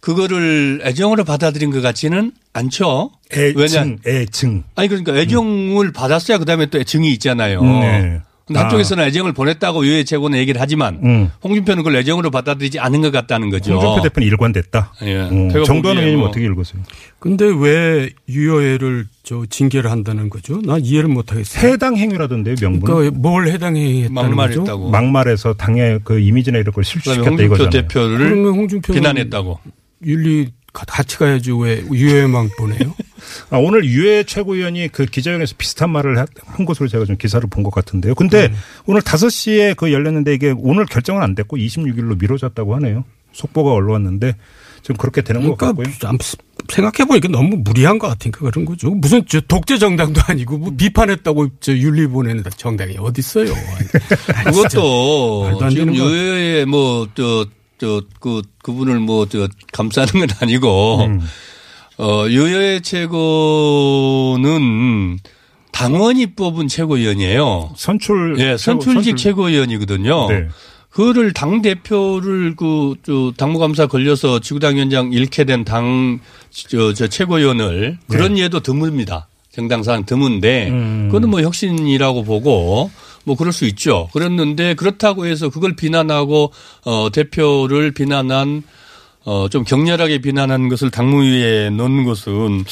그거를 0.00 0.82
애정으로 0.84 1.24
받아들인 1.24 1.70
것 1.70 1.80
같지는 1.80 2.32
않죠. 2.52 3.10
왜냐? 3.32 3.64
애증, 3.64 3.98
애증. 4.06 4.64
아니 4.74 4.88
그러니까 4.88 5.16
애정을 5.16 5.92
받았어야 5.92 6.38
그다음에 6.38 6.66
또 6.66 6.82
증이 6.84 7.10
있잖아요. 7.14 7.62
네. 7.62 8.20
근데 8.46 8.60
한쪽에서는 8.60 9.04
애정을 9.04 9.32
보냈다고 9.32 9.86
유해 9.86 10.04
최고는 10.04 10.38
얘기를 10.38 10.60
하지만 10.60 11.00
음. 11.02 11.30
홍준표는 11.42 11.82
그걸 11.82 11.98
애정으로 12.00 12.30
받아들이지 12.30 12.78
않은 12.78 13.00
것 13.00 13.10
같다는 13.10 13.48
거죠. 13.48 13.72
홍준표 13.74 14.02
대표는 14.02 14.28
일관됐다. 14.28 14.92
예. 15.02 15.28
정도원 15.64 15.82
보기에 15.82 15.92
의원님 16.00 16.18
뭐 16.18 16.28
어떻게 16.28 16.44
읽으세요? 16.44 16.82
근데 17.18 17.46
왜 17.46 18.10
유여회를 18.28 19.06
저 19.22 19.46
징계를 19.48 19.90
한다는 19.90 20.28
거죠? 20.28 20.60
나 20.62 20.76
이해를 20.78 21.08
못 21.08 21.32
하겠어요. 21.32 21.72
해당 21.72 21.96
행위라던데요, 21.96 22.56
명분은? 22.60 22.94
그러니까 22.94 23.18
뭘 23.18 23.48
해당해 23.48 24.02
했다는 24.02 24.14
거죠? 24.14 24.34
막말했다고. 24.36 24.90
막말해서 24.90 25.54
당의 25.54 26.00
그 26.04 26.20
이미지나 26.20 26.58
이런 26.58 26.74
걸 26.74 26.84
실추시켰다 26.84 27.26
홍준표 27.30 27.54
이거잖아요. 27.54 27.70
대표를 27.88 28.44
홍준표 28.44 28.92
비난했다고. 28.92 29.58
윤리 30.04 30.44
가- 30.46 30.50
같이 30.74 31.16
가야지 31.18 31.52
왜 31.52 31.82
유여회만 31.92 32.50
보내요? 32.58 32.94
아, 33.50 33.58
오늘 33.58 33.84
유해 33.84 34.24
최고위원이 34.24 34.88
그 34.88 35.06
기자회견에서 35.06 35.54
비슷한 35.56 35.90
말을 35.90 36.18
하- 36.18 36.26
한 36.46 36.64
것으로 36.66 36.88
제가 36.88 37.04
좀 37.04 37.16
기사를 37.16 37.48
본 37.48 37.62
것 37.62 37.72
같은데요. 37.72 38.14
근데 38.14 38.46
음. 38.48 38.54
오늘 38.86 39.00
5시에 39.00 39.76
그 39.76 39.92
열렸는데 39.92 40.34
이게 40.34 40.52
오늘 40.58 40.84
결정은 40.86 41.22
안 41.22 41.34
됐고 41.34 41.56
26일로 41.56 42.18
미뤄졌다고 42.20 42.74
하네요. 42.76 43.04
속보가 43.32 43.72
올라왔는데 43.72 44.34
지금 44.82 44.96
그렇게 44.96 45.22
되는 45.22 45.40
것 45.48 45.56
그러니까 45.56 45.82
같고요. 45.98 46.18
생각해 46.68 47.06
보니까 47.08 47.28
너무 47.28 47.56
무리한 47.64 47.98
것 47.98 48.06
같으니까 48.08 48.40
그런 48.40 48.64
거죠. 48.64 48.90
무슨 48.90 49.24
저 49.28 49.40
독재 49.40 49.78
정당도 49.78 50.20
아니고 50.26 50.58
뭐 50.58 50.72
비판했다고 50.76 51.48
저 51.60 51.72
윤리 51.72 52.06
보내는 52.06 52.44
정당이 52.56 52.96
어디 52.98 53.20
있어요? 53.20 53.52
아니, 54.34 54.44
그것도 54.56 55.68
지금. 55.70 55.94
유해에 55.94 56.64
뭐저 56.66 57.46
저 57.84 58.02
그 58.20 58.40
그분을 58.62 58.98
뭐 59.00 59.26
저 59.26 59.46
감싸는 59.72 60.12
건 60.12 60.28
아니고 60.40 61.04
음. 61.04 61.20
어 61.98 62.24
유해 62.28 62.80
최고는 63.84 65.18
당원이 65.72 66.34
뽑은 66.36 66.68
최고위원이에요. 66.68 67.70
선출 67.76 68.36
예, 68.38 68.56
선출직 68.56 68.94
선출- 68.94 69.16
최고위원이거든요. 69.16 70.28
네. 70.28 70.48
그거를 70.90 71.32
당 71.32 71.60
대표를 71.62 72.54
그 72.56 72.94
저 73.04 73.32
당무감사 73.36 73.86
걸려서 73.88 74.38
지구당 74.40 74.76
위원장 74.76 75.12
잃게 75.12 75.44
된 75.44 75.64
당 75.64 76.20
저 76.68 76.92
저 76.94 77.08
최고위원을 77.08 77.98
그런 78.08 78.38
예도 78.38 78.60
드뭅니다. 78.60 79.24
정당상 79.52 80.04
드문데 80.06 80.68
음. 80.70 81.08
그거는 81.08 81.30
뭐 81.30 81.40
혁신이라고 81.42 82.22
보고 82.24 82.90
뭐 83.24 83.36
그럴 83.36 83.52
수 83.52 83.64
있죠. 83.66 84.08
그랬는데 84.12 84.74
그렇다고 84.74 85.26
해서 85.26 85.48
그걸 85.50 85.74
비난하고 85.76 86.52
어 86.84 87.08
대표를 87.12 87.92
비난한 87.92 88.62
어 89.24 89.48
좀 89.50 89.64
격렬하게 89.64 90.18
비난한 90.18 90.68
것을 90.68 90.90
당무위에 90.90 91.70
넣는 91.70 92.04
것은 92.04 92.64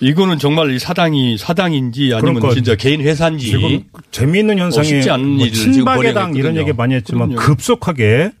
이거는 0.00 0.38
정말 0.38 0.70
이 0.72 0.78
사당이 0.78 1.38
사당인지 1.38 2.12
아니면 2.14 2.34
그러니까 2.34 2.54
진짜 2.54 2.74
개인 2.74 3.00
회사인지 3.02 3.46
지금 3.46 3.84
재미있는 4.10 4.58
현상이 4.58 4.86
쉽지 4.86 5.10
않은 5.10 5.26
뭐 5.28 5.46
일을 5.46 5.52
지금 5.56 5.72
친박의 5.72 6.14
당 6.14 6.32
벌여냈거든요. 6.32 6.38
이런 6.40 6.56
얘기 6.56 6.72
많이 6.76 6.94
했지만 6.94 7.30
그럼요. 7.30 7.46
급속하게 7.46 8.32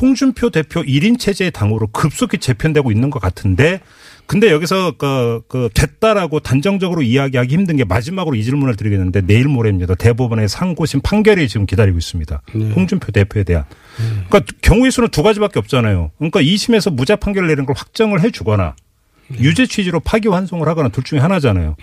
홍준표 0.00 0.48
대표 0.50 0.82
1인 0.82 1.18
체제의 1.18 1.50
당으로 1.50 1.88
급속히 1.88 2.38
재편되고 2.38 2.90
있는 2.90 3.10
것 3.10 3.20
같은데 3.20 3.80
근데 4.32 4.50
여기서 4.50 4.92
그, 4.96 5.42
그 5.46 5.68
됐다라고 5.74 6.40
단정적으로 6.40 7.02
이야기하기 7.02 7.54
힘든 7.54 7.76
게 7.76 7.84
마지막으로 7.84 8.34
이 8.34 8.42
질문을 8.42 8.76
드리겠는데 8.76 9.26
내일 9.26 9.46
모레입니다. 9.46 9.94
대법원의 9.94 10.48
상고심 10.48 11.02
판결이 11.02 11.48
지금 11.48 11.66
기다리고 11.66 11.98
있습니다. 11.98 12.40
홍준표 12.74 13.12
대표에 13.12 13.44
대한. 13.44 13.64
그러니까 14.30 14.40
경우의 14.62 14.90
수는 14.90 15.10
두 15.10 15.22
가지밖에 15.22 15.58
없잖아요. 15.58 16.12
그러니까 16.16 16.40
2심에서 16.40 16.94
무죄 16.94 17.14
판결을 17.14 17.46
내는 17.46 17.66
걸 17.66 17.76
확정을 17.76 18.22
해 18.22 18.30
주거나 18.30 18.74
유죄 19.38 19.66
취지로 19.66 20.00
파기환송을 20.00 20.66
하거나 20.66 20.88
둘 20.88 21.04
중에 21.04 21.18
하나잖아요. 21.18 21.76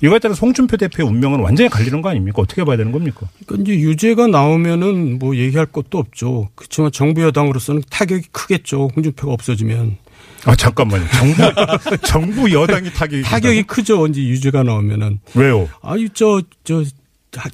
이거에 0.00 0.20
따라서 0.20 0.46
홍준표 0.46 0.76
대표의 0.76 1.08
운명은 1.08 1.40
완전히 1.40 1.68
갈리는 1.68 2.00
거 2.00 2.10
아닙니까? 2.10 2.40
어떻게 2.42 2.62
봐야 2.62 2.76
되는 2.76 2.92
겁니까? 2.92 3.26
그러니까 3.44 3.72
이제 3.72 3.80
유죄가 3.82 4.28
나오면은 4.28 5.18
뭐 5.18 5.34
얘기할 5.34 5.66
것도 5.66 5.98
없죠. 5.98 6.48
그렇지만 6.54 6.92
정부 6.92 7.22
여당으로서는 7.22 7.82
타격이 7.90 8.28
크겠죠. 8.30 8.90
홍준표가 8.94 9.32
없어지면 9.32 9.96
아 10.44 10.54
잠깐만요. 10.54 11.06
정부 11.10 11.96
정부 12.06 12.52
여당이 12.52 12.92
타격이 12.92 13.22
타격이 13.22 13.62
크죠. 13.64 14.06
이제 14.06 14.22
유죄가 14.22 14.62
나오면은 14.62 15.20
왜요? 15.34 15.68
아유 15.82 16.08
저저 16.10 16.84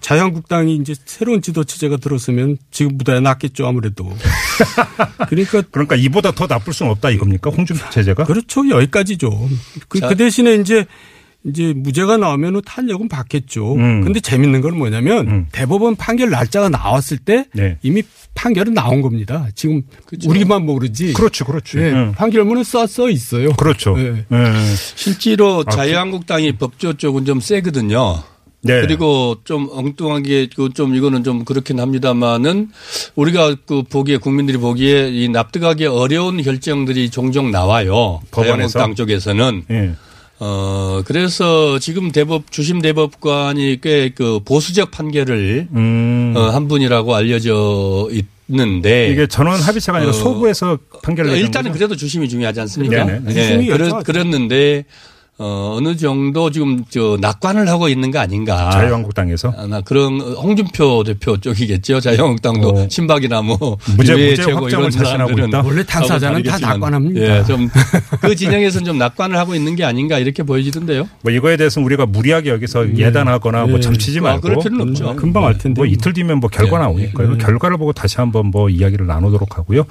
자유한국당이 0.00 0.76
이제 0.76 0.94
새로운 1.04 1.42
지도 1.42 1.64
체제가 1.64 1.96
들었으면 1.96 2.58
지금보다 2.70 3.18
낫겠죠 3.20 3.66
아무래도. 3.66 4.14
그러니까 5.28 5.62
그러니까 5.70 5.96
이보다 5.96 6.30
더 6.30 6.46
나쁠 6.46 6.72
수는 6.72 6.92
없다 6.92 7.10
이겁니까? 7.10 7.50
홍준표 7.50 7.90
체제가? 7.90 8.24
그렇죠 8.24 8.68
여기까지죠. 8.68 9.48
그, 9.88 10.00
자. 10.00 10.08
그 10.08 10.16
대신에 10.16 10.54
이제 10.54 10.86
이제 11.46 11.74
무죄가 11.76 12.16
나오면은 12.16 12.62
탄력은 12.64 13.08
받겠죠. 13.08 13.74
음. 13.74 14.00
근데 14.02 14.20
재밌는 14.20 14.62
건 14.62 14.78
뭐냐면 14.78 15.28
음. 15.28 15.46
대법원 15.52 15.96
판결 15.96 16.30
날짜가 16.30 16.70
나왔을 16.70 17.18
때 17.18 17.46
네. 17.52 17.76
이미 17.82 18.02
판결은 18.34 18.72
나온 18.72 19.02
겁니다. 19.02 19.46
지금 19.54 19.82
우리만 20.26 20.64
모르지. 20.64 21.12
그렇죠, 21.12 21.44
그렇죠. 21.44 21.80
예, 21.80 21.92
응. 21.92 22.12
판결문은 22.16 22.64
써, 22.64 22.86
써 22.86 23.10
있어요. 23.10 23.52
그렇죠. 23.52 23.94
예. 23.98 24.24
예. 24.32 24.74
실제로 24.96 25.62
아, 25.66 25.70
자유한국당이 25.70 26.52
법조 26.52 26.94
쪽은 26.94 27.24
좀 27.26 27.40
세거든요. 27.40 28.22
네. 28.62 28.80
그리고 28.80 29.36
좀 29.44 29.68
엉뚱하게 29.70 30.48
그좀 30.56 30.94
이거는 30.94 31.22
좀 31.22 31.44
그렇긴 31.44 31.78
합니다만은 31.80 32.70
우리가 33.14 33.56
그 33.66 33.82
보기에 33.82 34.16
국민들이 34.16 34.56
보기에 34.56 35.10
이 35.10 35.28
납득하기 35.28 35.84
어려운 35.86 36.42
결정들이 36.42 37.10
종종 37.10 37.50
나와요. 37.50 38.22
법원에서? 38.30 38.78
자유한국당 38.78 38.94
쪽에서는 38.94 39.64
예. 39.70 39.94
어 40.40 41.02
그래서 41.06 41.78
지금 41.78 42.10
대법 42.10 42.50
주심 42.50 42.80
대법관이 42.82 43.80
꽤 43.80 44.10
그 44.14 44.40
보수적 44.44 44.90
판결을 44.90 45.68
음. 45.74 46.34
어, 46.36 46.42
한 46.50 46.68
분이라고 46.68 47.14
알려져 47.14 48.08
있는데 48.48 49.10
이게 49.10 49.26
전원 49.26 49.60
합의체가 49.60 49.98
아니라 49.98 50.10
어, 50.10 50.12
소부에서 50.12 50.78
판결을 51.02 51.36
일단은 51.38 51.70
거죠? 51.70 51.78
그래도 51.78 51.96
주심이 51.96 52.28
중요하지 52.28 52.60
않습니까? 52.60 53.04
네네. 53.04 53.22
예, 53.28 53.32
주심이 53.32 53.66
그렇, 53.66 53.78
결정하죠. 53.78 54.04
그랬는데 54.04 54.84
어, 55.36 55.74
어느 55.76 55.96
정도 55.96 56.48
지금 56.52 56.84
저 56.88 57.18
낙관을 57.20 57.68
하고 57.68 57.88
있는 57.88 58.12
거 58.12 58.20
아닌가. 58.20 58.70
자유한국당에서 58.70 59.52
아, 59.56 59.66
나 59.66 59.80
그런 59.80 60.20
홍준표 60.20 61.02
대표 61.02 61.36
쪽이겠죠. 61.40 61.98
자유한국당도 61.98 62.68
어. 62.68 62.88
친박이나 62.88 63.42
뭐 63.42 63.58
무죄- 63.96 64.12
무죄 64.14 64.36
최고 64.36 64.60
확정을 64.62 64.68
이런 64.70 64.90
자신하고 64.92 65.08
사람들은 65.30 65.48
있다? 65.48 65.62
원래 65.64 65.84
당사자는 65.84 66.42
다 66.44 66.58
낙관합니다. 66.58 67.20
예, 67.20 67.44
좀 67.44 67.68
그 68.20 68.36
진영에서는 68.36 68.84
좀 68.86 68.98
낙관을 68.98 69.36
하고 69.36 69.56
있는 69.56 69.74
게 69.74 69.84
아닌가 69.84 70.18
이렇게 70.20 70.44
보여지던데요. 70.44 71.08
뭐 71.22 71.32
이거에 71.32 71.56
대해서는 71.56 71.84
우리가 71.86 72.06
무리하게 72.06 72.50
여기서 72.50 72.96
예단하거나 72.96 73.66
뭐 73.66 73.78
예. 73.78 73.80
점치지 73.80 74.20
아, 74.20 74.22
말고 74.22 74.40
그럴 74.42 74.58
필요는 74.58 74.88
없죠. 74.90 75.16
금방 75.16 75.44
알 75.46 75.58
텐데. 75.58 75.80
뭐 75.80 75.84
이틀 75.86 76.12
뒤면 76.12 76.38
뭐 76.38 76.48
결과 76.48 76.78
네. 76.78 76.84
나오니까요. 76.84 77.28
그 77.30 77.38
결과를 77.38 77.76
보고 77.76 77.92
다시 77.92 78.18
한번 78.18 78.46
뭐 78.52 78.68
이야기를 78.70 79.06
나누도록 79.08 79.58
하고요. 79.58 79.84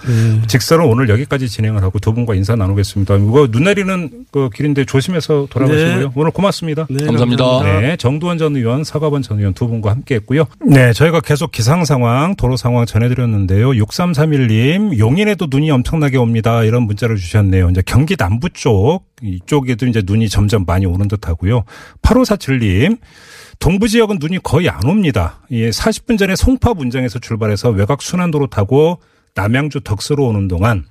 직선은 0.47 0.85
오늘 0.85 1.09
여기까지 1.09 1.49
진행을 1.49 1.83
하고 1.83 1.99
두 1.99 2.13
분과 2.13 2.33
인사 2.35 2.55
나누겠습니다. 2.55 3.17
이거 3.17 3.47
눈 3.51 3.65
내리는 3.65 4.09
그 4.31 4.49
길인데 4.53 4.85
조심해서 4.85 5.32
조심 5.32 5.32
해서 5.33 5.47
돌아가시고요. 5.49 5.99
네. 5.99 6.13
오늘 6.15 6.31
고맙습니다. 6.31 6.87
네, 6.89 7.05
감사합니다. 7.05 7.63
네, 7.81 7.97
정두원 7.97 8.37
전 8.37 8.55
의원, 8.55 8.83
서가번 8.83 9.21
전 9.21 9.39
의원 9.39 9.53
두 9.53 9.67
분과 9.67 9.91
함께 9.91 10.15
했고요. 10.15 10.45
네, 10.65 10.93
저희가 10.93 11.21
계속 11.21 11.51
기상 11.51 11.85
상황, 11.85 12.35
도로 12.35 12.55
상황 12.57 12.85
전해드렸는데요. 12.85 13.71
6331님, 13.71 14.97
용인에도 14.97 15.47
눈이 15.49 15.71
엄청나게 15.71 16.17
옵니다. 16.17 16.63
이런 16.63 16.83
문자를 16.83 17.17
주셨네요. 17.17 17.69
이제 17.69 17.81
경기 17.85 18.15
남부 18.15 18.49
쪽, 18.49 19.01
이쪽에도 19.21 19.85
이제 19.87 20.01
눈이 20.05 20.29
점점 20.29 20.65
많이 20.65 20.85
오는 20.85 21.07
듯 21.07 21.27
하고요. 21.27 21.63
8547님, 22.01 22.97
동부 23.59 23.87
지역은 23.87 24.17
눈이 24.19 24.39
거의 24.43 24.69
안 24.69 24.85
옵니다. 24.85 25.41
예, 25.51 25.69
40분 25.69 26.17
전에 26.17 26.35
송파 26.35 26.73
문장에서 26.73 27.19
출발해서 27.19 27.69
외곽 27.69 28.01
순환도로 28.01 28.47
타고 28.47 28.99
남양주 29.35 29.81
덕수로 29.81 30.27
오는 30.27 30.47
동안 30.47 30.85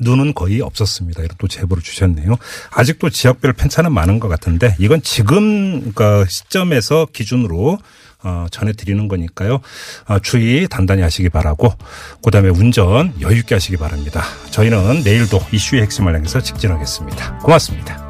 눈은 0.00 0.34
거의 0.34 0.60
없었습니다. 0.60 1.22
이런 1.22 1.34
또 1.38 1.48
제보를 1.48 1.82
주셨네요. 1.82 2.36
아직도 2.70 3.10
지역별 3.10 3.54
편차는 3.54 3.92
많은 3.92 4.20
것 4.20 4.28
같은데 4.28 4.74
이건 4.78 5.02
지금 5.02 5.92
그 5.92 6.24
시점에서 6.28 7.06
기준으로 7.12 7.78
어, 8.22 8.46
전해드리는 8.50 9.06
거니까요. 9.08 9.60
어, 10.08 10.18
주의 10.18 10.66
단단히 10.68 11.02
하시기 11.02 11.28
바라고 11.28 11.72
그다음에 12.24 12.48
운전 12.48 13.14
여유 13.20 13.38
있게 13.38 13.54
하시기 13.54 13.76
바랍니다. 13.76 14.22
저희는 14.50 15.02
내일도 15.04 15.40
이슈의 15.52 15.82
핵심을 15.82 16.14
향해서 16.14 16.40
직진하겠습니다. 16.40 17.38
고맙습니다. 17.38 18.05